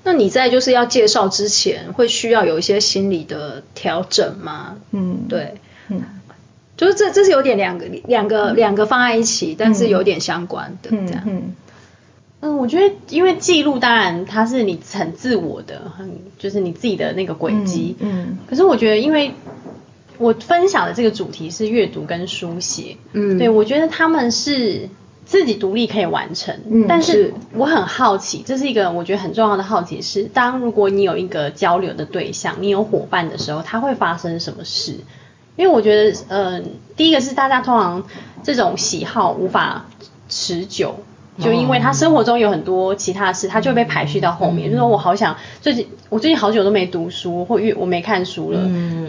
[0.07, 4.77] 那你在就是要介绍之前，会需要有一些心理的调整吗？
[4.91, 5.55] 嗯，对，
[5.89, 6.01] 嗯
[6.77, 11.23] 就是这这是有点两个两个两个放在一起，但是有点相关的这样。
[11.25, 11.55] 嗯嗯
[12.39, 17.97] 嗯，我觉得因为记录当然它是你很自我的，很就是你自己的那个轨迹。
[17.99, 19.33] 嗯可是我觉得，因为
[20.17, 24.87] 我分享的这个主题是阅读跟书写，嗯对我觉得他们是
[25.27, 26.55] 自己独立可以完成。
[26.71, 34.95] 嗯但是是我很好奇，这是一个我觉得很重要的好奇是，当如果你有一个交流的对象，你有伙伴的时候，它会发生什么事？
[35.57, 36.61] 因为我觉得，呃，
[36.95, 38.03] 第一个是大家通常
[38.43, 39.87] 这种喜好无法
[40.29, 40.99] 持久，
[41.39, 44.71] 就因为他生活中有很多其他事，他就会被排序到后面。
[44.71, 48.59] 就说我好想最近，我最近好久都没读书，或阅我没看书了，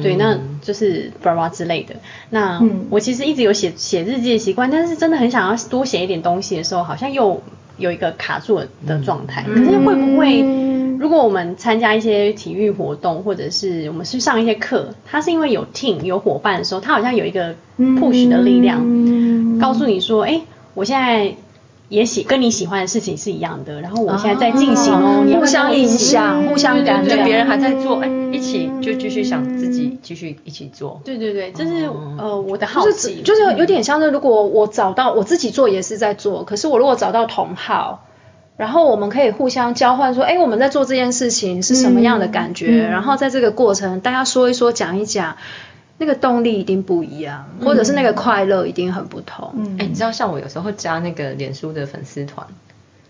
[0.03, 1.95] 对，那就是巴拉之类的。
[2.31, 7.41] 那我其实一直有写写日记的习惯，但是真的很想要多写一点东西的时候，好像又
[7.79, 9.43] 有一个卡住的状态。
[9.43, 10.45] 可是会不会？
[10.99, 18.81] 如果我们参加一些体育活动，或者是我们去上一些课，它是因为有 team 有伙伴的时候，它好像有一个 push 的力量，
[19.61, 20.41] 告诉你说，哎、
[20.75, 21.33] 我现在
[21.89, 27.17] 也喜跟你喜欢的事情是一样的，然后我现在在进行哦，互相影响，互相感觉。
[27.17, 31.01] 就别人还在做，哎，一起就继续想自己继续一起做。
[31.05, 31.87] 对对对，这是、
[32.19, 38.05] 呃我的好就是奇，就是有点像是，如果我找到我自己做也是在做，可是我如果找到同好，
[38.59, 42.83] 然后我们可以互相交换说，哎，我们在做这件事情是什么样的感觉？
[42.83, 45.37] 然后在这个过程，大家说一说，讲一讲，
[45.99, 49.53] 那个动力一定不一样，或者是那个快乐一定很不同。
[49.79, 52.47] 哎，你知道像我有时候会加那个脸书的粉丝团，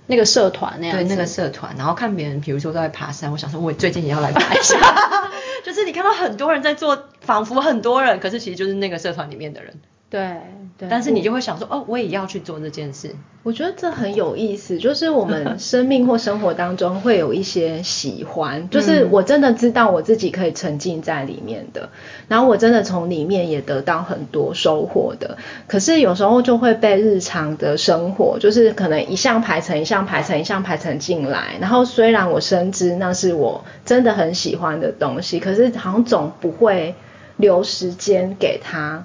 [0.07, 4.77] 那个社团那样，对那个社团，然后看别人，比如说都在爬山，我想说我最近也要来爬一下。
[5.65, 9.75] 就是你看到很多人在做，仿佛很多人，可是其实就是那个社团里面的人。
[10.11, 10.37] 对
[10.79, 13.15] 对，但是你就会想说，哦，我也要去做这件事。
[13.43, 21.91] 我觉得这很有意思，就是我们生命或生活当中会有一些喜欢， 就是我真的知道我自己可以沉浸在里面的，
[22.29, 25.37] 然后我真的从里面也得到很多收获的。
[25.67, 36.95] 可是有时候就会被日常的生活，就是可能一项排成一项排成一项排成进来，然后虽然我深知那是我真的很喜欢的东西，可是好像总不会
[37.37, 39.05] 留时间给他。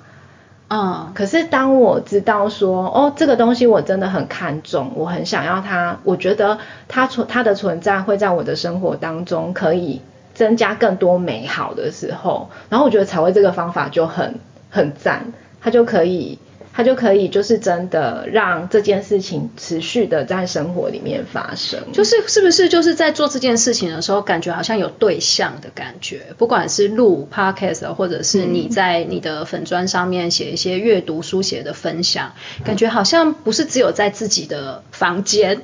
[0.69, 10.01] 嗯，可是当我知道说，哦，这个东西我真的很看重，我很想要它，我觉得它存它的存在会在我的生活当中可以
[10.33, 16.39] 增加更多美好的时候，然后我觉得彩绘这个方法就很很赞，它就可以。
[16.73, 32.33] 他就可以就是真的让这件事情持续的在生活里面发生，就是是不是就是在做这件事情的时候，感觉好像有对象的感觉，不管是录 podcast 或者是你在你的粉砖上面写一些阅读书写的分享，
[32.65, 35.61] 感觉好像不是只有在自己的房间，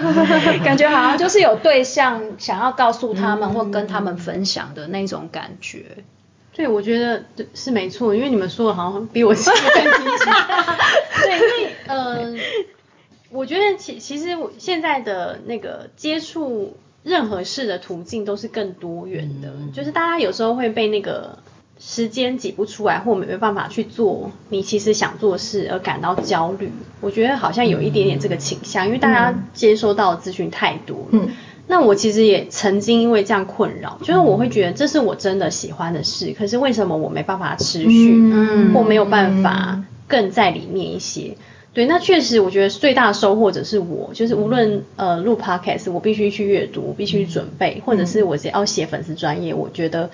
[0.64, 5.84] 感觉好像就是有对象想要告诉他们或跟他们分享的那种感觉。
[6.58, 7.22] 对，我觉得
[7.54, 10.30] 是没错，因为你们说的好像比我更清楚。
[11.22, 12.34] 对，因为 呃，
[13.30, 21.38] 我觉得其其实我现在的那个接触任何事的途径都是更多元的，就是大家有时候会被那个
[21.78, 26.72] 时间挤不出来，或没有办法去做你其实想做事而感到焦虑。
[27.00, 31.06] 我觉得好像有一点点这个倾向，因为大家接收到的资讯太多。
[31.12, 31.28] 嗯。
[31.70, 38.32] 那我其实也曾经因为这样困扰，就是我会觉得这是我真的喜欢的事，可是为什么我没办法持续，
[38.72, 41.36] 或没有办法更在里面一些？
[41.74, 50.08] 对，那确实我觉得最大的收获者是我，就是无论呃录 podcast，我必须去阅读，必须准备，或者是我只要写粉丝专业，我觉得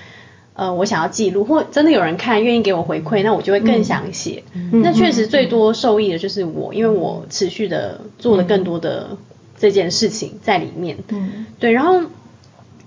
[0.55, 4.43] 呃我想要记录，或真的有人看愿意给我回馈，那我就会更想写。
[4.73, 9.17] 那确实最多受益的就是我，因为我持续的做了更多的。
[9.57, 12.01] 这件事情在里面，嗯，对，然后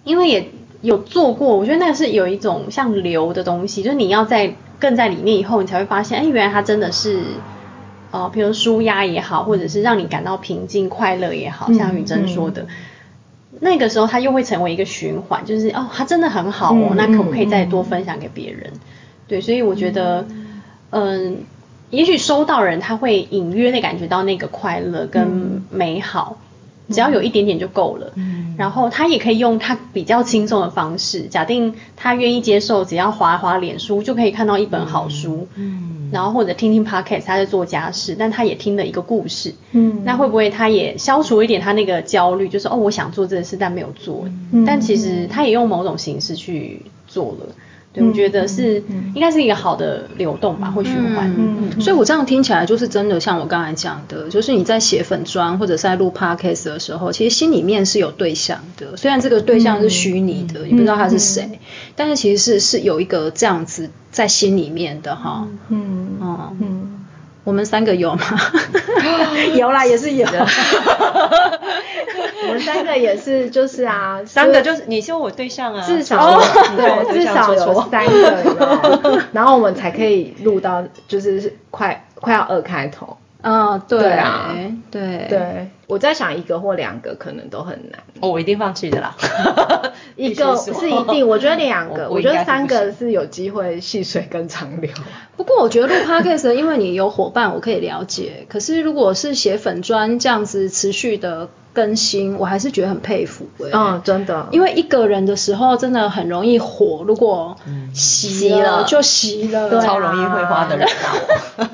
[0.04, 0.50] 因为也
[0.82, 7.22] 有做过，我觉得那是有一种像流的东西，就是你要在更在里面以后，你才会发现，哎，原来它真的是，
[8.12, 12.68] 哦，比如舒压也好，或者是让你感到平静快乐也好，像雨珍说的，
[13.60, 18.72] 那个时候它又会成为一个循环，就是哦，它真的很好哦，那可不可以再多分享给别人？
[19.28, 20.26] 对，所以我觉得，
[20.92, 21.38] 嗯，
[21.90, 26.38] 也许收到人他会隐约的感觉到那个快乐跟美好。
[26.90, 44.26] 只要有一点点就够了，嗯，然后他也可以用他比较轻松的方式，假定他愿意接受，只要划划脸书就可以看到一本好书，嗯，然后或者听听 podcast，他在做家事，但他也听了一个故事，嗯，那会不会他也消除一点他那个焦虑，就是哦，我想做这件事但没有做，
[44.66, 47.48] 但其实他也用某种形式去做了。
[48.02, 48.84] 我觉得是
[49.14, 51.34] 应该是一个好的流动吧，会循环。
[51.38, 58.98] 嗯，所以我这样听起来就是真的，像我刚才讲的，就是你在写粉砖或者在录 podcast 的时候，其实心里面是有对象的。
[58.98, 61.60] 虽然这个对象是虚拟的，你不知道他是谁，
[61.96, 65.48] 但是其实是是有一个这样子在心里面的哈。
[65.70, 67.07] 嗯嗯嗯。
[67.48, 68.26] 我们三个有吗？
[69.56, 70.28] 有啦，也是有。
[72.44, 76.42] 我们三个也是，就是啊，三个就是你是我对象啊，至少
[76.76, 83.16] 对，至少有三个，然后我们才可以录到，就是快快要二开头。
[83.50, 84.54] 嗯，对啊，
[84.92, 88.02] 对对，我在想一个或两个可能都很难。
[88.20, 89.16] 哦，我一定放弃的啦。
[90.18, 94.92] 一个是一定，我觉得两 个，我觉得三个是有机会细水跟长流。
[95.38, 98.46] 不过我觉得录 podcast，因为你有伙伴，我可以了解。
[98.50, 103.48] 可是如果是写粉砖这样子持续的更新，我还是觉得很佩服。
[103.72, 107.56] 嗯，真的，因为一个人的时候真的很容易火，如果
[107.94, 110.88] 熄了就熄了，超容易会花的人。
[111.56, 111.66] 对，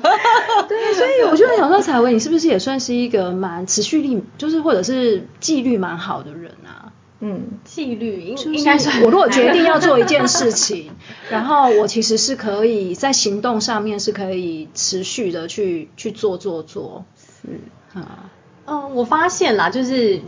[0.94, 6.92] 所以我就在想说，彩薇，你是不是也算是一个蛮持续力，就是或者是纪律蛮好的人啊？
[7.20, 10.90] 嗯，纪律应应该是我如果决定要做一件事 情，
[11.30, 17.04] 然后我其实是可以在行动上面是可以持续的去去做做做。
[17.16, 18.30] 是啊，
[18.66, 20.20] 嗯，我发现啦，就是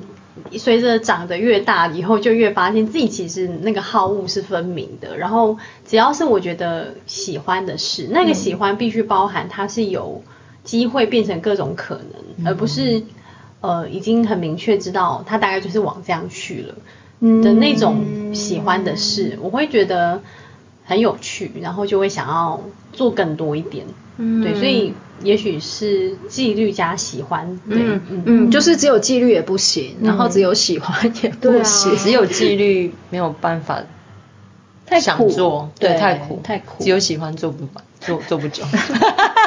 [0.52, 5.18] 随着长得越大以后，就越发现自己其实那个好恶是分明的。
[5.18, 10.22] 然后只要是我觉得喜欢的事，那个喜欢必须包含它是有
[10.66, 13.02] 机会变成各种可能，而不是。
[13.62, 16.74] 呃，已经很明确知道他大概就是往这样去了
[17.42, 20.20] 的那种喜欢的事，我会觉得
[20.84, 22.60] 很有趣，然后就会想要
[22.92, 23.86] 做更多一点。
[24.18, 24.92] 对，所以
[25.22, 27.58] 也许是纪律加喜欢。
[27.64, 33.82] 嗯嗯，就是只有纪律也不行，然后只有喜欢也不行，只有纪律没有办法
[34.84, 38.62] 太想做，对，太苦太苦，只有喜欢做不完做做不久。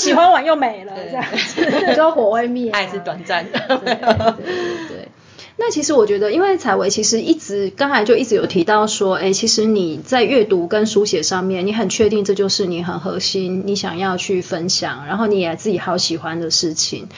[0.00, 3.58] 喜欢完又没了，这样子，就火会灭，爱是短暂的。
[3.68, 5.08] 对对对。
[5.56, 17.08] 那其实我觉得，因为采薇其实一直刚才就一直有提到说，哎，其实你在阅读跟书写上面，你很确定这就是你很核心，你想要去分享，然后你也自己好喜欢的事情。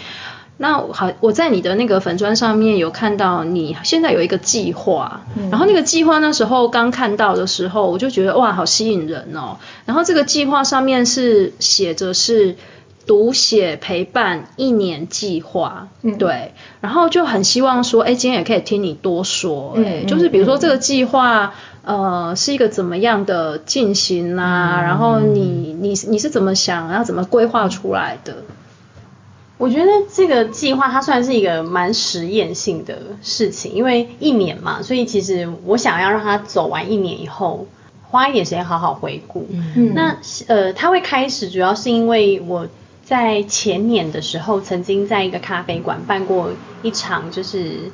[0.57, 9.57] 那好，我在你的那个粉砖上面有看到你现在有一个计划，然后那个计划那时候刚看到的时候，我就觉得哇，好吸引人哦。
[9.87, 12.57] 然后这个计划上面是写着是。
[13.05, 15.89] 读写陪伴一年计划，
[16.21, 21.53] 对，然后就很希望说，哎，今天也可以听你多说，哎，就是比如说这个计划，
[21.85, 24.81] 呃，是一个怎么样的进行啊？
[24.83, 28.37] 然后你你你是怎么想，然后怎么规划出来的？
[29.63, 37.67] 我觉得这个计划它算是一个蛮实验性的事情，因为一年嘛，所以其实我想要让它走完一年以后，
[38.03, 39.47] 花一点时间好好回顾。
[39.77, 40.17] 嗯，那
[40.49, 42.67] 呃，它会开始主要是因为我。
[43.05, 46.51] 在前年的时候，曾经在一个咖啡馆办过
[46.83, 47.91] 一场，就是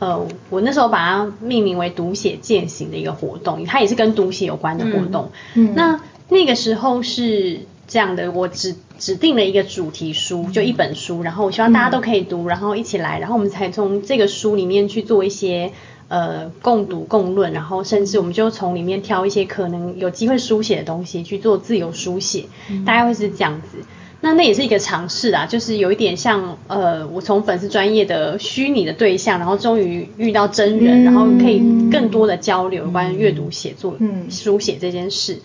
[0.00, 5.30] 呃，我那时候把它命名为“读写践行”的一个活动，它也是跟读写有关的活动。
[5.54, 15.72] 嗯，那那个时候是这样的，我指指定了一个主题书，就一本书，然后我希望大家都可以读，然后一起来，然后我们才从这个书里面去做一些
[16.08, 22.44] 呃共读共论，然后甚至我们就从里面挑一些可能有机会书写的东西去做自由书写，
[22.84, 23.78] 大概会是这样子。
[24.20, 33.96] 那那也是一个尝试啊，就是有一点像呃，我从粉丝专业的虚拟的对象，然后终于遇到真人，然后可以更多的交流关于阅读、写作、
[34.28, 35.38] 书写这件事。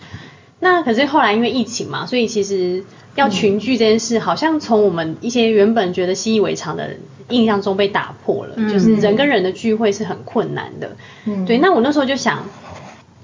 [0.60, 2.84] 那可是后来因为疫情嘛，所以其实
[3.14, 6.96] 要群聚这件事，好像从我们一些原本觉得习以为常的
[7.28, 10.96] 印象中被打破了，就是人跟人的聚会是很困难的。
[11.24, 12.44] 嗯对，那我那时候就想。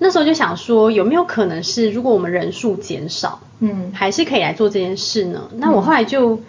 [0.03, 5.51] 那时候就想说，有没有可能是如果我们人数减少，嗯，还是可以来做这件事呢？
[5.59, 6.41] 那我后来就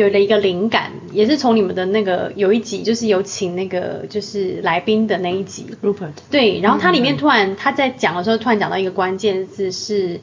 [0.00, 10.20] 有了一个灵感，也是从你们的那个有一集，就是有请那个就是来宾的那一集，Rupert，对，然后他里面突然他在讲的时候，突然讲到一个关键字，是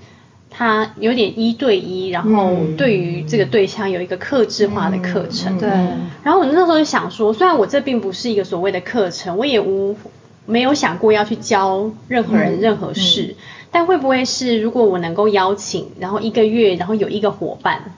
[0.49, 5.69] 他有点一对一，然后对于这个对象有一个克制化的课程，对。
[6.23, 9.95] 然后我那时候就想说，虽然我这并不是一个所谓的课程，我也无。
[10.49, 13.35] 没有想过要去教任何人任何事，
[13.69, 17.93] 但会不会是如果我能够邀请，然后一个月，然后有一个伙伴，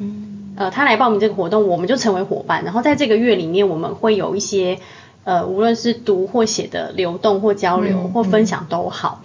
[0.59, 4.77] 呃，他来报名这个活动，我们就成为伙伴，然后在这个月里面，我们会有一些，
[5.23, 9.21] 呃，无论是读或写的流动或交流或分享都好。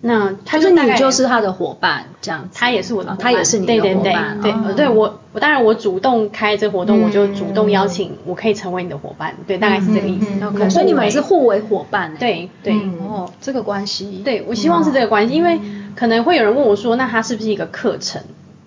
[0.00, 4.40] 那他就是你就是他的伙伴，这样，他也是我的，他也是你的伙伴。
[4.42, 10.68] 对对对，对我我当然我主动开这活动，我就主动邀请，我可以成为你的伙伴，对，大概是这个意思。
[10.68, 12.16] 所以你们是互为伙伴。
[12.18, 12.74] 对对
[13.08, 14.22] 哦，这个关系。
[14.24, 15.60] 对我希望是这个关系，因为
[15.94, 18.20] 可能会有人问我说，那它是不是一个课程？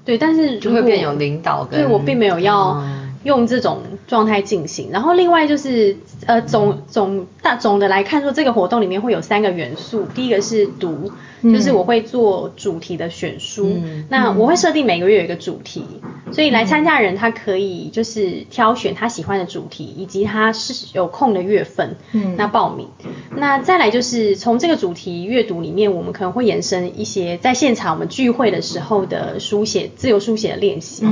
[0.06, 1.66] 对，但是就会变有领导。
[1.66, 2.80] 对我并没有要
[3.26, 4.90] 用这种状态进行。
[4.92, 11.12] 然后另外就是呃总总大总的来看说，这个活动里面会有三个元素，第一个是读。
[11.44, 13.78] 就是我会做主题的选书，
[14.10, 15.86] 那我会设定每个月有一个主题，
[16.32, 22.36] 所以来参加人他可以就是挑选他喜欢的主题，以及他是有空的月份，嗯。
[22.36, 22.88] 那报名。
[23.30, 31.06] 那再来就是从这个主题阅读里面，我们可能会延伸一些在现场我们聚会的时候的书写自由书写的练习，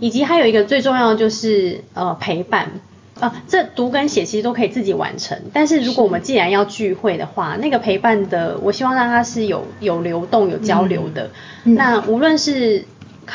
[0.00, 2.70] 以及还有一个最重要的就是呃陪伴。
[3.18, 11.30] 啊，这读跟写其实都可以自己完成，但是如果我们既然要聚会的话，那个陪伴的，我希望让它是有有流动、有交流的。
[11.64, 12.84] 那无论是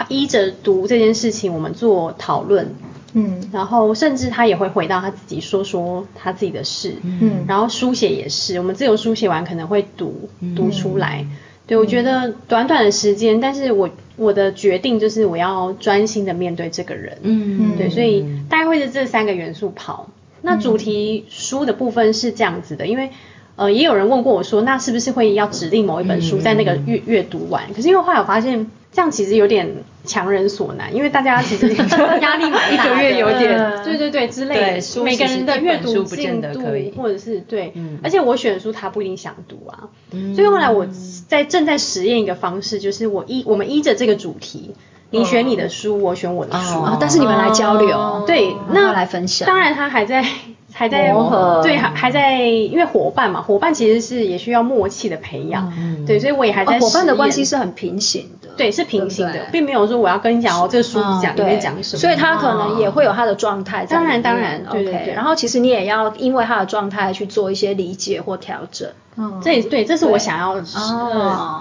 [0.07, 2.75] 依着读这件事情，我们做讨论，
[3.13, 11.25] 嗯，然后甚至他也会回到他自己说说他自己的事，嗯，然后书写也是，我们自由书写完可能会读读出来。
[11.71, 20.09] 对，我觉得短短的时间，但是我我的决定就是我要专心的面对这个人，嗯，对，所以大概会是这三个元素跑。
[20.41, 23.11] 那主题书的部分是这样子的，因为
[23.55, 27.73] 呃也有人问过我说，那是不是会要指定某一本书在那个阅阅读完？
[27.73, 28.69] 可是因为后来我发现。
[28.91, 31.69] 这样其实有点强人所难，因为大家其实
[32.21, 35.03] 压力蛮大，一个月有点，对对对之类的。
[35.03, 36.59] 每个人的阅读进度
[36.97, 37.73] 或者是对，
[38.03, 39.87] 而且我选的书他不一定想读啊。
[40.35, 40.85] 所以后来我
[41.27, 44.75] 在正在实验一个方式，就是我依我们依着这个主题，
[45.09, 49.47] 你选你的书，我选我的书，但是你们来交流，对，那来分享。
[49.47, 50.25] 当然他还在。
[50.73, 55.71] 还在磨合，对，还还在，因为伙伴嘛，伙伴其实是也需要默契的培养，
[56.07, 56.79] 对，所以我也还在。
[56.79, 63.85] 伙伴的关系是很平行的，对，是平行的，并没有说我要跟你讲哦，这个书讲里面讲什么，所以他可能也会有他的状态。
[63.85, 65.13] 当然，当然对对。
[65.13, 68.89] 然后其实你也要因为他的状态去做一些理解或调整。
[69.17, 70.55] 嗯，这也对，这是我想要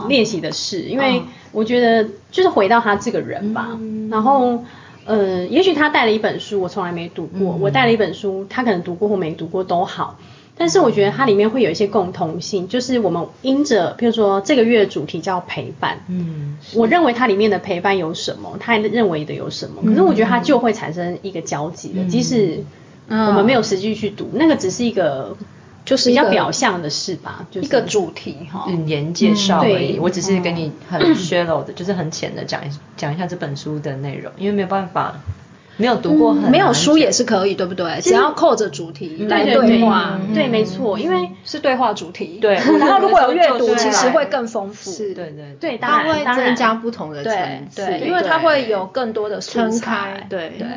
[0.09, 3.77] 练习的事，因为我觉得就是回到他这个人吧，
[4.11, 4.65] 然后。
[5.11, 10.19] 呃，也许他带了一本书，我从来没读过；我带了一本书，他可能读过或没读过都好。
[10.57, 22.63] 但是我觉得它里面会有一些共同性，就是我们因着，譬如说这个月主题叫陪伴，嗯，我认为它里面的陪伴有什么，他认为的有什么，可是我觉得它就会产生一个交集的，即使
[23.09, 25.35] 我们没有实际去读，那个只是一个
[25.85, 29.99] 就是比较表象的事吧，就是一个主题哈，语言介绍而已。
[29.99, 35.15] 我只是给你很 shallow 的，就是很浅的讲一讲一下这本书的内容，因为没有办法。
[35.77, 38.03] 没有读过，没有书也是可以，对不对？
[38.03, 42.39] 只要扣着主题来对话，对，没错，因为是对话主题。
[42.39, 44.91] 对， 然后如果有阅读，其实会更丰富。
[44.91, 47.35] 是，对对对，它会增加不同的层
[47.71, 50.69] 次，对，因为它会有更多的撑开，对对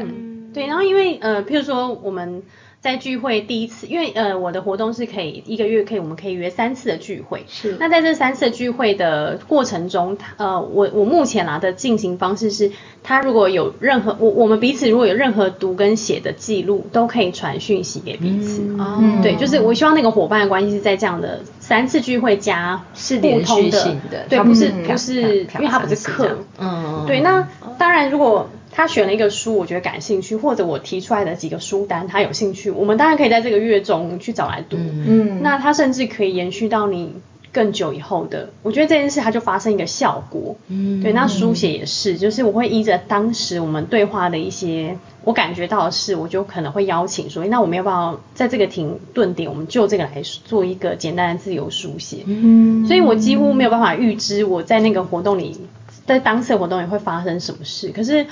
[0.53, 0.67] 对。
[0.67, 2.41] 然后因为呃，譬如说我们。
[2.83, 7.45] 在聚会第一次，因为呃我的活动是可以一个月可以我们可以约三次的聚会。
[7.47, 7.77] 是。
[7.79, 12.69] 那在这三次聚会的过程中，呃我我目前拿的进行方式是，
[13.01, 18.61] 他如果有任何我我们彼此如果有任何读跟写的记录，都可以传讯息给彼此。
[18.77, 19.01] 哦。
[19.23, 26.37] 对，就是我希望那个伙伴的关系是在这样的三次聚会加是连续性的，对，不是不是，因为它不是课。
[26.59, 27.05] 嗯。
[27.07, 28.49] 对，那当然如果。
[28.73, 34.77] 他选了一个书，我觉得感兴趣，或者我提出来的几个书单，他有兴趣，我们当然可以在这个月中去找来读。
[34.77, 37.13] 嗯，那他甚至可以延续到你
[37.51, 40.55] 更久以后的，我觉得这件事它就发生一个效果。
[40.69, 50.11] 嗯，对，那书写也是，就是我会依着当时我们对话的一些我感觉到的事，我就可能会邀请说，那我们要不要在这个停顿点，我们就这个来
[50.45, 52.23] 做一个简单的自由书写？
[52.25, 55.59] 嗯，所以我几乎没有办法预知我在那个活动里，
[56.07, 58.25] 在当次活动里会发生什么事，可是。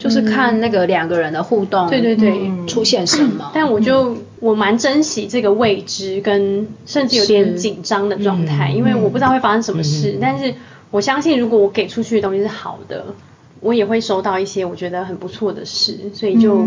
[0.00, 3.52] 就是看那个两个人的互动，对对对，出现什么。
[3.54, 10.16] 但我就我蛮珍惜这个未知跟甚至有点紧张的状态，因为我不知道会发生什么事。
[10.18, 10.54] 但是
[10.90, 13.14] 我相信，如果我给出去的东西是好的，
[13.60, 16.66] 我也会收到一些我觉得很不错的事，所以就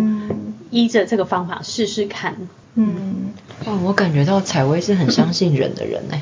[0.69, 2.35] 依着这个方法试试看。
[2.75, 3.33] 嗯，
[3.65, 6.21] 哇，我感觉到采薇是很相信人的人哎，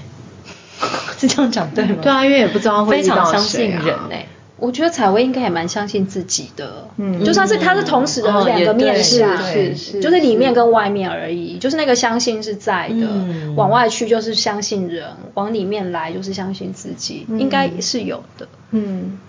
[1.20, 1.98] 是这样讲对吗？
[2.02, 4.26] 对啊，因为也不知道会非常相信人哎。
[4.62, 13.08] 我觉得采薇应该也蛮相信自己的，嗯，就算是他是同时的两个面是是是，就是里面跟外面而已，就是那个相信是在的，
[13.56, 19.20] 往外去就是相信人，往里面来就是相信自己，应该是有的，嗯。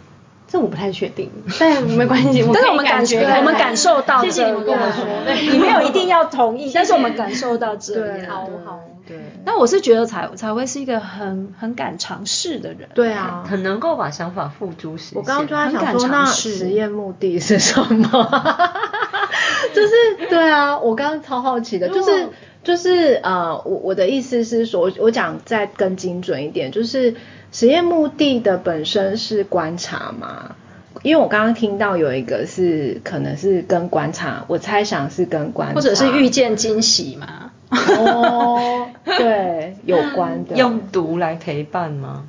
[0.49, 2.45] 这我不太确定， 但没关系。
[2.53, 5.07] 但是我们感觉，我们感受到，谢谢你们跟我说，
[5.51, 8.27] 你没有一定要同意，但是我们感受到这样。
[8.29, 8.81] 好好。
[9.07, 9.19] 对。
[9.45, 12.89] 那我是觉得彩彩薇是一个很很敢尝试的人。
[12.95, 13.45] 对啊。
[13.49, 15.19] 很能够把想法付诸实现。
[15.19, 18.09] 我刚刚突然想说，那实验目的是什么？
[19.75, 22.29] 就是对啊，我刚刚超好奇的，就是
[22.63, 27.15] 就是呃，我我的意思是说，我讲再更精准一点，就是。
[27.55, 30.57] 实验目的的本身是观察嘛？
[31.03, 37.51] 因为我刚刚听到有一个是可能是跟观察，我猜想是跟观察，或者是遇见惊喜嘛？
[37.73, 40.55] 哦，对，有关的。
[40.57, 42.25] 用毒来陪伴吗？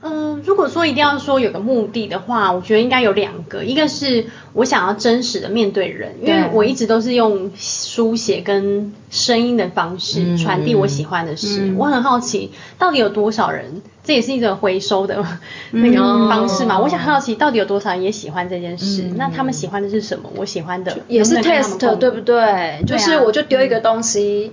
[0.00, 11.74] 嗯，如果说一定要说有个目的的话，我觉得应该有两个，一个是我想要真实的面对人，因为我一直都是用书写跟声音的方式传递我喜欢的事。
[11.76, 15.24] 我很好奇，到底有多少人，这也是一种回收的
[15.72, 16.78] 那个方式嘛？
[16.78, 19.02] 我想好奇，到底有多少人也喜欢这件事？
[19.16, 20.30] 那他们喜欢的是什么？
[20.36, 22.84] 我喜欢的也是 test，对不对？
[22.86, 24.52] 就是我就丢一个东西，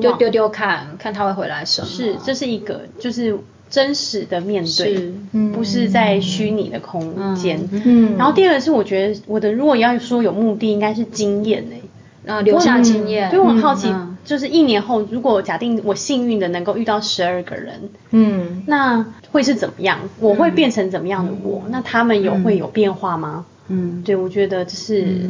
[0.00, 1.86] 就丢丢看看他会回来什么。
[1.86, 3.38] 是，这是一个，就是。
[3.68, 5.12] 真实的面对，
[5.52, 7.68] 不是在虚拟的空间。
[7.72, 13.28] 嗯，然后第二个是，我觉得我的如果要说有目的，应该是经验诶，啊，留下经验。
[13.30, 13.92] 所以我很好奇，
[14.24, 19.98] 就是一年后，如果假定我幸运的能够遇到十二个人，嗯，那会是怎么样？
[20.20, 21.62] 我会变成怎么样的我？
[21.68, 23.44] 那他们有会有变化吗？
[23.68, 25.28] 嗯，对，我觉得这是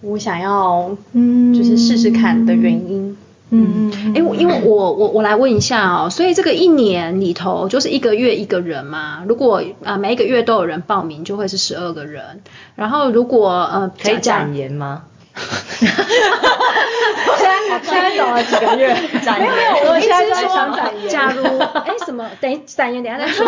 [0.00, 3.16] 我想要，嗯，就是试试看的原因。
[3.50, 12.42] 嗯，哎，因为我我我来问一下哦，所以这个一年里头就是一个月一个人嘛，如果啊每一个月都有人报名，就会是十二个人。
[12.76, 15.04] 然后如果呃可以展言吗？
[17.38, 18.92] 现在现在走了几个月，
[19.38, 23.46] 没有没有，我一直说，假如哎什么，等展言等下再说。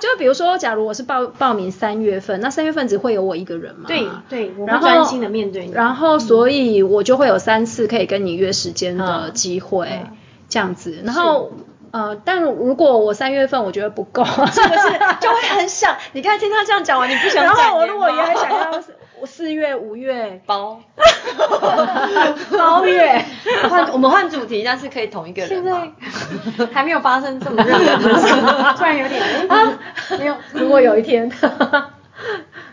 [0.00, 3.84] 就比如说，假如我是报报名三月份，那三月份只会有我一个人嘛？
[3.86, 5.72] 对对，我会专心的面对你。
[5.72, 10.06] 然后，所以我就会有三次可以跟你约时间的机会，
[10.48, 11.02] 这样子。
[11.04, 11.52] 然后
[11.92, 15.96] 呃，但如果我三月份我觉得不够，是不是就会很想？
[16.12, 17.44] 你看听他这样讲完，你不想？
[17.44, 18.82] 然后我如果也很想要。
[19.26, 20.40] 四月、五月。
[20.46, 20.80] 包，
[22.56, 23.24] 包月。
[23.68, 25.90] 换我们换主题，但是可以同一个人现在
[26.72, 28.28] 还没有发生这么热的事，
[28.76, 29.78] 突然有点啊，
[30.18, 30.36] 没有。
[30.52, 31.30] 如果有一天，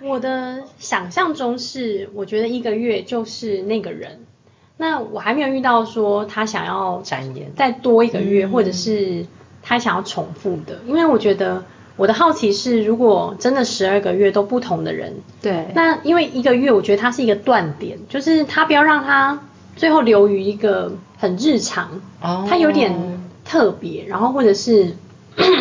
[0.02, 4.26] 我的想象中是，我觉得一个月就是那个人。
[4.78, 7.54] 那我还没有遇到说他想要展延。
[7.56, 9.28] 再多一个月，或者是
[9.62, 11.64] 他想要重复的，因为我觉得
[11.98, 19.40] 我的好奇是，如果真的十二个月都不同的人，对，那因为一个月我觉得它是一个断点，就是它不要让它
[19.76, 22.94] 最后流于一个很日常，哦它有点
[23.46, 24.96] 特别，然后或者是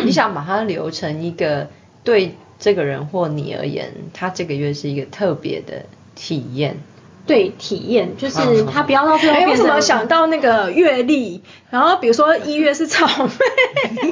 [0.03, 1.67] 你想把它留成一个
[2.03, 6.77] 对这个人或你而言，他这个月是一个特别的体验。
[7.25, 11.41] 对体验，就是他不要到最后哎，变成我怎么想到那个月历？
[11.69, 13.31] 然后比如说一月是草莓，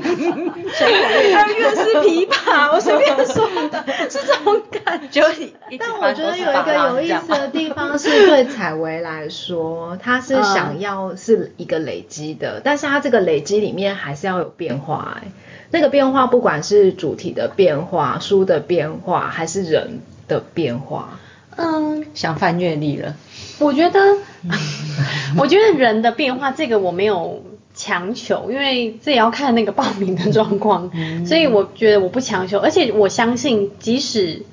[1.36, 5.22] 二月是枇杷，我随便说的，是这种感觉。
[5.78, 15.28] 但我觉得有一个有意思的地方是，对采薇来说，她是想要是一个累积的，但是她这个累积里面还是要有变化、哎，
[15.72, 21.20] 那个变化不管是主题的变化、书的变化，还是人的变化。
[21.60, 23.16] 嗯，想翻阅历了，
[23.60, 24.00] 我觉得，
[25.38, 27.44] 我觉得人的变化这个我没有
[27.74, 30.90] 强求，因为这也要看那个报名的状况，
[31.26, 34.44] 所以我觉得我不强求，而且我相信即使。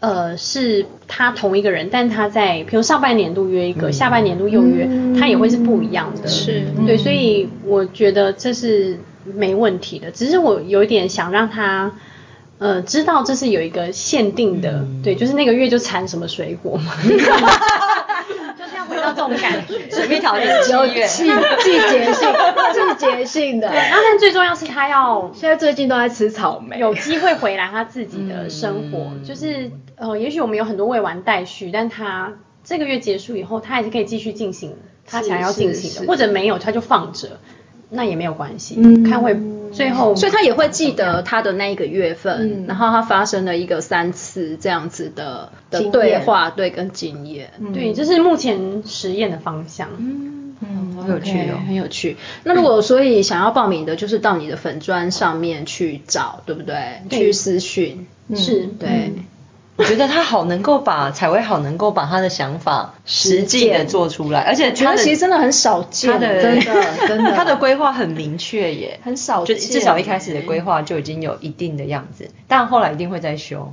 [0.00, 6.26] 呃，是他同一个人，但他在比如上半年度约一个，下半年度又约，他也会是不一样的。
[6.26, 6.64] 是。
[6.84, 11.92] 对，所以我觉得这是没问题的，只是我有一点想让他。
[12.58, 19.88] 呃，知道这是有一个限定的，对，就是那个月就产什么水果嘛， 就是要回到这种感觉。
[19.94, 21.30] 水蜜桃是七月，季
[21.62, 22.28] 季节性、
[22.98, 23.68] 季节性的。
[23.68, 32.32] 对然后，但最重要是他要现在最近都在吃草莓，有机会回来他自己的生活，就是呃，也许我们有很多未完待续，但他
[32.64, 34.74] 这个月结束以后，他还是可以继续进行
[35.06, 37.38] 他想要进行的，或者没有他就放着，
[37.88, 38.74] 那也没有关系，
[39.08, 39.34] 看会
[39.72, 49.88] 最后，所以他也会记得他的那一个月份，然后他发生了一个三次这样子的的对话，对，跟经验，对，这是目前实验的方向。
[49.98, 52.16] 嗯，好有趣哦，很有趣。
[52.44, 57.02] 那如果所以想要报名的，就是到你的粉砖上面去找，对不对？
[57.10, 59.12] 去私讯，是对。
[59.78, 67.32] 我觉得他好能够把采薇好能够把他的想法实际的做出来， 而且觉得其实真的很少见，他的真的真的。
[67.32, 73.72] 他的规划很明确耶，很少就至少一开始的规划就已经有一定的样子，但后来一定会再修。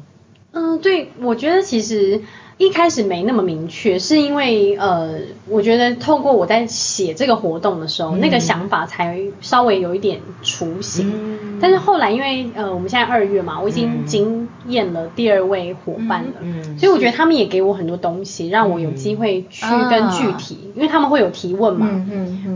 [0.52, 2.22] 嗯，对，我觉得其实
[2.58, 11.60] 一开始没那么明确，是因为呃，我觉得透过我在写这个活动的时候，那个想法才稍微有一点雏形。
[11.60, 16.34] 但是后来因为呃，我们现在二月嘛，我已经经验了第二位伙伴了，
[16.78, 21.88] 所以我觉得他们也给我很多东西，让我有机会去跟具体，因为他们会有提问嘛，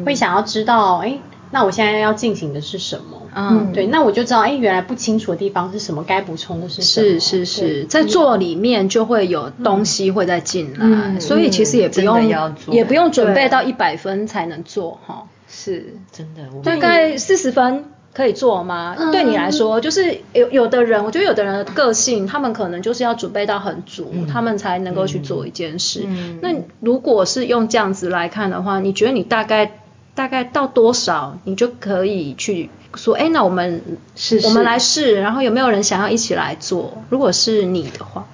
[0.05, 1.20] 会想要知道，哎。
[1.51, 3.24] 那我现在要进行的是什么？
[3.34, 7.07] 嗯，对，那我就知道，哎，原来不清楚的地方是什么，该补充的是什么。
[7.07, 12.22] 是是是，在做里面就会有东西会再进来，所以其实也不用
[12.70, 15.24] 也不用准备到一百分才能做哈。
[15.47, 17.86] 是真的，大概四十分
[18.20, 18.95] 可以做吗？
[19.11, 26.05] 对你来说，就是有有的人，我觉得有的人的个性，他们可能就是要准备到很足，他们才能够去做一件事。
[26.41, 26.49] 那
[26.82, 29.72] 如果是用这样子来看的话，你觉得你大概？
[30.15, 33.82] 大概到多少，你就可以去说，哎，那我们
[34.17, 37.03] 试，我们来试，然后有没有人想要一起来做？
[37.09, 38.26] 如果是你的话，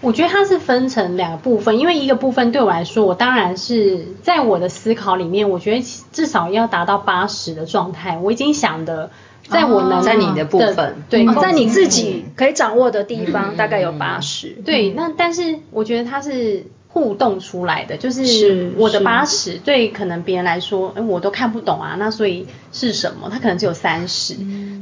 [0.00, 9.10] 我觉得它是分成两个部分，因为一个部分对我来说，我当然是在我的思考里面，我觉得至少要达到八十的状态，我已经想的，
[9.48, 14.48] 在我能在你的部分，对，在你自己可以掌握的地方，大概有八十。
[14.64, 16.64] 对，那但是我觉得它是。
[16.94, 23.28] 互动出来的就是我的八十，对可能别人来说，哎，我都看不懂啊，那所以是什么？
[23.28, 24.36] 他可能只有三十，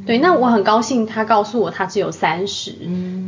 [0.06, 2.74] 对，那我很高兴他告诉我他只有三十，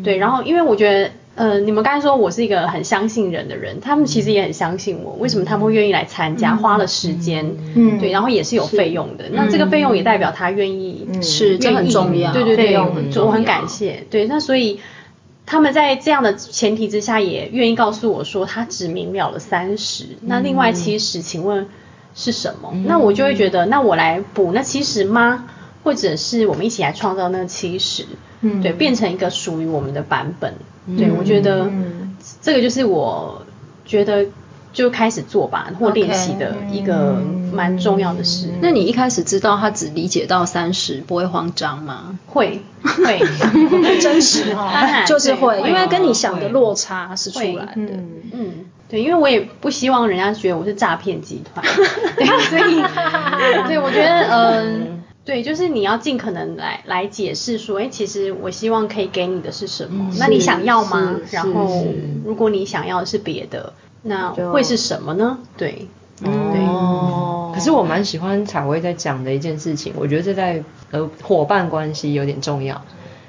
[0.04, 12.76] 对，然后因为我觉得，呃，你们刚才说我是一个很相信人的人，他们其实也很相信我，为什么他们会愿意来参加，花了时间，嗯，对，然后也是有费用的，那这个费用也代表他愿意，是，这很重要，对对对，
[13.20, 14.80] 我很感谢，对，那所以。
[15.46, 21.68] 他们在这样的前提之下，也愿意告诉我说他只明了了三十，那另外七十，请问
[22.14, 22.72] 是什么？
[22.86, 24.52] 那我就会觉得，那我来补。
[24.54, 25.44] 那七十吗？
[25.84, 28.04] 或者是我们一起来创造那七十？
[28.40, 30.54] 嗯，对，变成一个属于我们的版本。
[30.98, 31.70] 对，我觉得
[32.42, 33.44] 这个就是我
[33.84, 34.26] 觉得。
[34.74, 37.22] 就开始做吧，或练习的一个
[37.52, 38.48] 蛮重要的事。
[38.60, 42.18] 那你一开始知道他只理解到三十，不会慌张吗？
[42.26, 43.20] 会会，
[44.02, 44.68] 真实哦，
[45.06, 47.72] 就是会，因为跟你想的落差是出来的。
[48.32, 51.64] 嗯，对，因为我也不希望人家觉得我是诈骗集团，
[52.18, 52.82] 对，所以，
[53.68, 60.10] 对我觉得，嗯，对，就是你要尽可能来来解释说，哎，其实我希望可以给你的是什么？
[60.10, 61.16] 嗯那你想要吗？
[61.30, 61.86] 然后
[62.24, 63.72] 如果你想要的是别的，
[64.02, 65.38] 那就会是什么呢？
[65.56, 65.88] 对，
[66.24, 72.82] 哦可是我蛮喜欢彩薇在讲的一件事情，我觉得这在呃伙伴关系有点重要。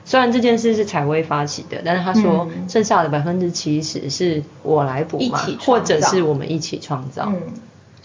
[0.03, 7.25] 虽然这件事是采薇发起的，但是他说嗯剩下的百分之七十是我来补嘛或者是我们一起创造。
[7.27, 7.41] 嗯，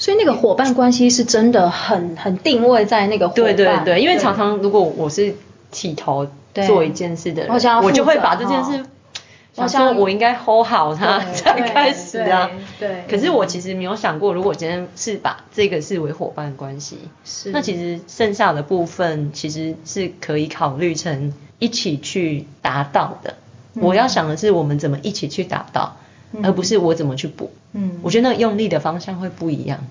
[0.01, 3.45] 所以那个伙伴关系是真的很很定位在那个伙伴。
[3.45, 5.35] 对对对，因为常常如果我是
[5.71, 8.83] 起头对做一件事的人，我就会把这件事
[9.57, 12.51] 哦想说我应该 hold 好它对才开始啊。
[12.79, 13.05] 对对。
[13.11, 16.97] 可是我其实没有想过，如果今天是把这个视为伙伴关系，
[17.27, 17.51] 是。
[17.51, 23.35] 那其实剩下的部分其实是可以考虑成一起去达到的。
[23.75, 23.83] 嗯。
[23.83, 25.99] 我要想的是我们怎么一起去达到，
[26.43, 27.53] 而不是我怎么去补。
[27.73, 29.87] 嗯我觉得那个用力的方向会不一样。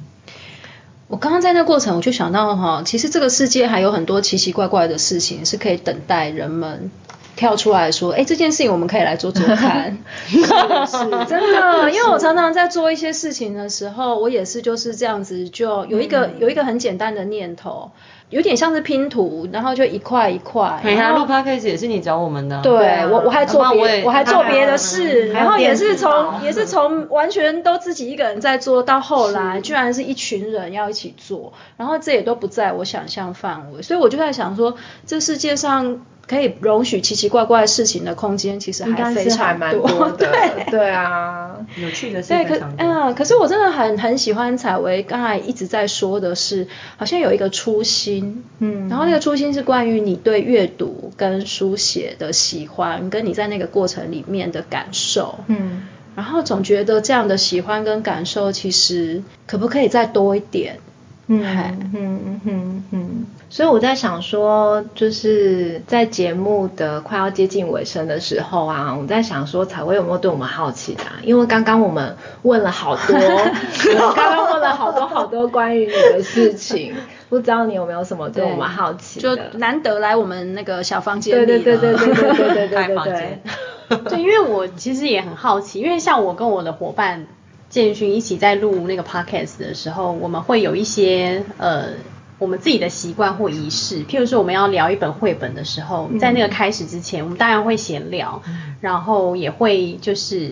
[1.07, 6.91] 我刚刚在那过程，我就想到哈，其实这个世界还有很多奇奇怪怪的事情是可以等待人们
[7.35, 9.97] 跳出来说，哎，这件事情我们可以来做做看。
[10.27, 10.45] 是是，
[11.27, 17.91] 真的，因为我常常在做一些事情的时候，我也是就是这样子，就有一个、有一个很简单的念头，
[18.29, 20.79] 有点像是拼图，然后就一块一块。
[20.83, 22.61] 对呀，然后录 podcast 也是你找我们的啊。
[22.61, 34.75] 对啊我我还做别我还做别的事，嗯然后也是从也是从完全都自己一个人在做到后来，居然是一群人要一起做，然后这也都不在我想象范围，所以我就在想说，
[35.05, 40.65] 这世界上可以容许奇奇怪怪事情的空间，其实还非常蛮多的，对。
[40.69, 42.59] 对啊，有趣的事对，可。
[42.77, 46.67] 嗯，可是我真的很很喜欢彩薇刚才一直在说的是，
[46.97, 60.79] 好像有一个初心，嗯然后那个初心是关于你对阅读跟书写的喜欢，跟你在那个过程里面的感受，嗯然后总觉得这样的喜欢跟感受，其实可不可以再多一点？
[61.31, 71.19] 嗯嗨嗯嗯嗯，所以我在想说，就是在节目的快要接近尾声的时候啊，我在想说，彩薇有没有对我们好奇的、啊？
[71.21, 76.95] 因为刚刚我们问了好多，我 刚刚问了好多好多关于你的事情，
[77.29, 79.35] 不知道你有没有什么对我们好奇就？
[79.53, 83.41] 难得来我们那个小房间里对对对对了对对对对对 开对对房间。
[84.05, 87.27] 对，因为我其实也很好奇，因为像我跟我的伙伴
[87.69, 91.89] 建勋一起在录那个 podcast 的时候，我们会有一些呃
[92.37, 98.41] 我们自己的习惯或仪式，譬如说我们要聊一本绘本的时候，在那个开始之前，我们当然会闲聊，
[98.81, 100.51] 然后也会就是。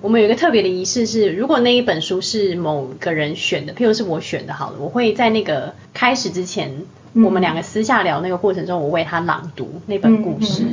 [0.00, 6.84] 我们有一个特别的仪式是，如果那一本书是某个人选的，譬如是我选的，好了，我会在那个开始之前，
[7.24, 10.64] 我们两个私下聊那个过程中，我为他朗读那本故事。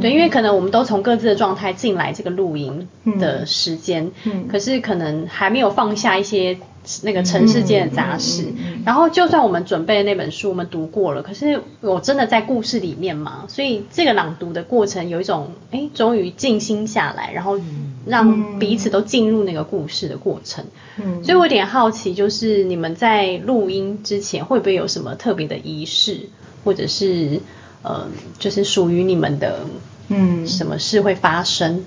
[0.00, 2.88] 对，因为可能我们都从各自的状态进来这个录音
[3.18, 4.48] 的时间，嗯。
[4.48, 6.58] 可是可能还没有放下一些
[7.02, 8.42] 那个尘世间的杂事。
[8.42, 17.60] 嗯嗯嗯然后就算我们准备的那本书我们读过了，可是我真的在故事里面嘛，所以这个朗读的过程有一种哎，终于静心下来，然后
[18.06, 20.64] 让彼此都进入那个故事的过程。
[20.98, 26.28] 嗯所以我有点好奇，就是你们在录音之前会不会有什么特别的仪式，
[26.64, 27.40] 或者是
[27.82, 28.08] 呃，
[28.38, 29.60] 就是属于你们的
[30.08, 31.84] 嗯什么事会发生？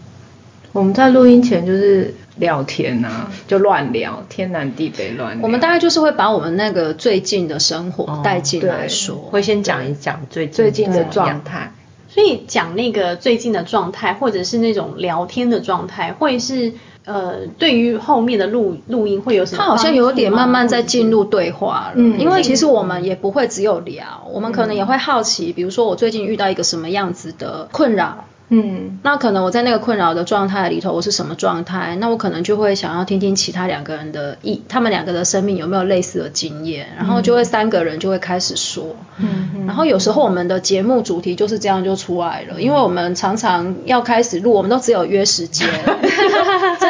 [0.72, 5.44] 我们在录音前就是聊天啊，就乱聊，天南地北乱聊。
[5.44, 11.72] 我们大概就是会把我们那个最近的生活哦带进来对说，会先讲一讲最最近的状态。
[12.08, 16.72] 所以讲那个最近的状态，或者是那种聊天的状态，会是
[17.04, 19.68] 呃，对于后面的录录音会有什么他？
[19.68, 28.26] 好像有点慢慢在进入对话了，嗯因为其实我们也不会只有聊，我们可能也会好奇，比如说我最近遇到一个什么样子的困扰。
[28.50, 31.96] 嗯那可能我在那个困扰的状态里头，我是什么状态？
[31.96, 38.96] 那我可能就会想要听听其他两个人的意，他们两个的生命有没有类似的经验，然后就会三个人就会开始说。
[39.18, 45.68] 嗯然后有时候我们的节目主题就是这样就出来了，因为我们常常要开始录，我们都只有约时间，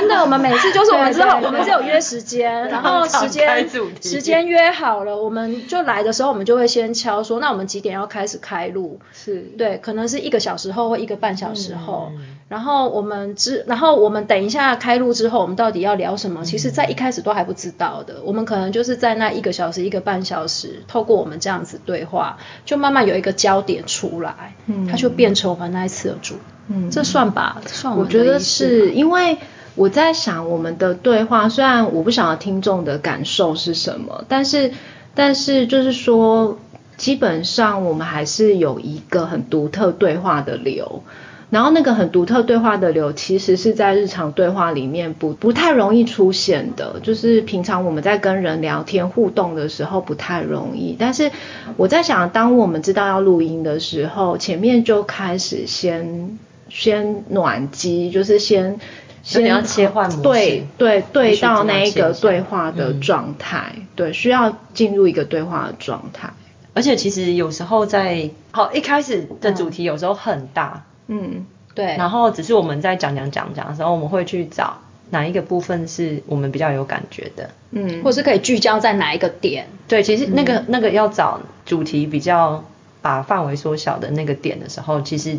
[0.05, 3.67] 真的，我们每次就是我们之后我们是有约时间，然后时间
[4.01, 8.99] 时间约好了，我们就来的时候，我们就会先敲说，那我们几点要开始开录？
[9.11, 16.43] 是对，可能是一个小时后或一个半小时后，嗯然后我们之，然后我们等一下开录之后，我们到底要聊什么？
[16.45, 18.17] 其实，在一开始都还不知道的。
[18.23, 26.35] 我们可能就是在那一个小时、一个半小时，透过我们这样子对话，就慢慢有一个焦点出来，嗯它就变成我们那一次的主。
[26.67, 27.61] 嗯这算吧？
[27.65, 29.37] 算我觉得是因为
[29.75, 34.71] 我在想我们的对话，虽然我不晓得听众的感受是什么，但是
[35.13, 36.57] 但是就是说，
[36.97, 41.03] 基本上我们还是有一个很独特对话的流。
[41.51, 50.95] 然后那个很独特对话的流，其实是在日常对话里面不不太容易出现的，就是平常我们在跟人聊天互动的时候不太容易。
[50.97, 51.31] 但是
[51.77, 58.79] 我在想，当我们知道要录音的时候，前面就开始先先暖机，就是先
[59.25, 66.29] 先要切换模式，对对对到那一个对话的状态，对，需要进入一个对话的状态。
[66.75, 70.83] 而且其实有时候在好一开始的主题有时候很大。
[71.07, 71.97] 嗯，对。
[71.97, 74.77] 然后只是我们在讲讲讲讲的时候，我们会去找
[75.09, 79.67] 哪一个部分是我们比较有感觉的，嗯，或是可以聚焦在哪一个点。
[79.87, 82.63] 对，其实那个那个要找主题比较
[83.01, 85.37] 把范围缩小的那个点的时候，其实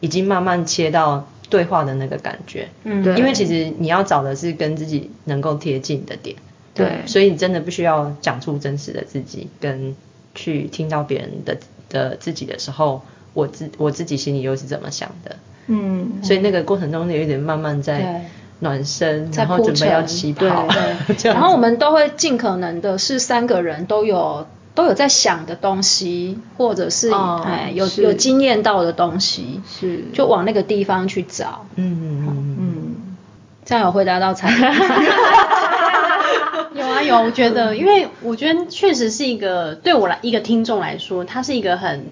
[0.00, 2.68] 已经慢慢切到对话的那个感觉。
[2.82, 3.14] 嗯，对。
[3.16, 6.34] 因为其实你要找的是跟自己能够贴近的点。
[6.74, 7.02] 对。
[7.06, 9.94] 所以你真的不需要讲出真实的自己，跟
[10.34, 13.02] 去听到别人的的自己的时候。
[13.34, 15.36] 我自我自己心里又是怎么想的？
[15.66, 18.26] 嗯，所以那个过程中有一点慢慢在
[18.58, 20.68] 暖身，然后准备要起跑，
[21.24, 27.10] 然后我们都会尽可能的是三个人都有都有在想的东西，或者是
[27.44, 30.04] 哎有有经验到的东西，是。
[30.12, 31.66] 就往那个地方去找。
[31.76, 33.16] 嗯嗯嗯，
[33.64, 34.50] 这样有回答到才。
[36.74, 42.06] 有啊有，我觉得，因为我觉得确实是一个对我来一个听众来说，它是一个很。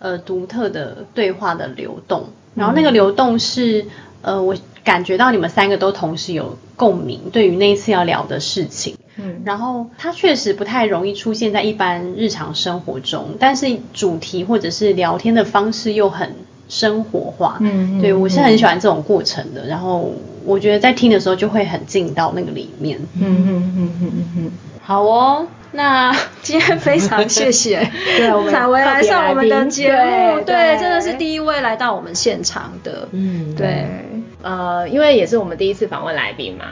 [0.00, 3.86] 呃，独特的对话的流动，然后那个流动是，
[4.20, 16.34] 呃，我感觉到你们三个都同时有共鸣，对于那一次要聊的事情，嗯，然后它确实不太容易出现在一般日常生活中，但是主题或者是聊天的方式又很
[16.68, 20.12] 生活化，嗯，对我是很喜欢这种过程的，然后
[20.44, 24.52] 我觉得在听的时候就会很进到那个里面，嗯嗯嗯嗯嗯，
[24.82, 25.46] 好哦。
[25.76, 27.80] 那今天非常谢谢
[28.48, 33.84] 彩薇来上我们的节目，对，真的是第一位来到我们现场的，嗯，对，
[34.40, 36.64] 呃，因为也是我们第一次访问来宾嘛，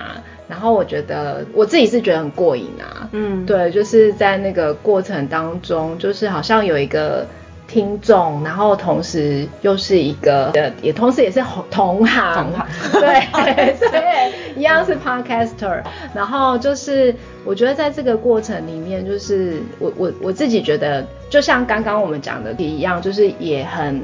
[0.53, 7.27] 然后我觉得我自己是觉得很过瘾啊，嗯，对，就是在那个过程当中，就是好像有一个。
[7.69, 12.53] 听众，然后同时又是一个，呃，也同时也是同行，
[12.93, 13.23] 对
[13.81, 15.83] 对，一样是 podcaster。
[16.13, 17.15] 然后就是，
[17.47, 24.03] 我觉得在这个过程里面，就是我我我自己觉得，就像刚刚我们讲的一样，就是也很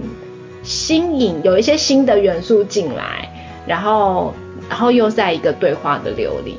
[0.63, 3.29] 新颖，有一些新的元素进来，
[3.67, 4.33] 然后
[4.69, 6.59] 然后又在一个对话的流里。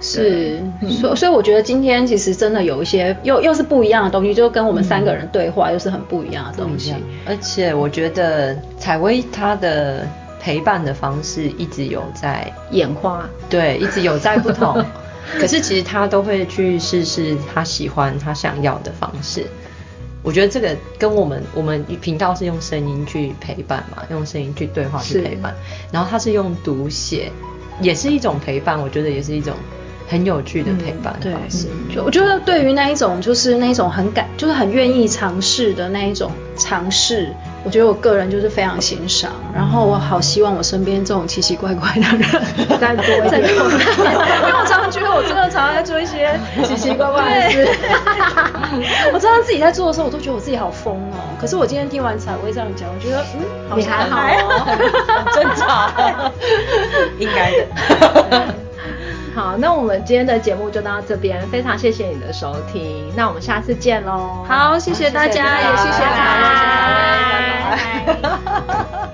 [0.00, 0.62] 是，
[1.00, 6.94] 所所以我觉得今天其实真的有一些又又是不一样的东西，就跟我们三个人对话又是很不一样的东西。
[7.26, 10.06] 而且我觉得采薇她的
[10.40, 14.80] 陪伴的方式一直有在演化，对，一直有在不同。
[15.40, 19.44] 可是其实她都会去试试她喜欢、她想要的方式。
[20.28, 25.54] 我觉得这个跟我们我们频道是用声音去陪伴嘛，用声音去对话去陪伴，
[25.90, 27.32] 然后他是用读写，
[27.80, 28.78] 也是一种陪伴。
[28.78, 29.54] 我觉得也是一种。
[30.10, 37.30] 很有趣的陪伴方式，就我觉得对于那一种就是那一种很感，就是很愿意尝试的那一种尝试，
[37.64, 39.30] 我觉得我个人就是非常欣赏。
[39.54, 42.20] 然后我好希望我身边这种奇奇怪怪的人
[42.80, 47.68] 再多一点，因为我常常觉得我真的常常在做一些奇奇怪怪的事。
[49.12, 51.16] 我常常自己在做的时候，我都觉得我自己好疯哦。
[51.40, 54.78] 可是我今天听完彩薇这样讲，我觉得嗯，你还好，很
[55.34, 55.90] 正常，
[57.18, 58.54] 应该的。
[59.38, 66.56] 好那我们今天的节目就到这边非常谢谢你的收听那我们下次见喽好谢谢大家也谢谢两位
[68.04, 68.20] 拜拜。
[68.20, 69.10] 哈哈哈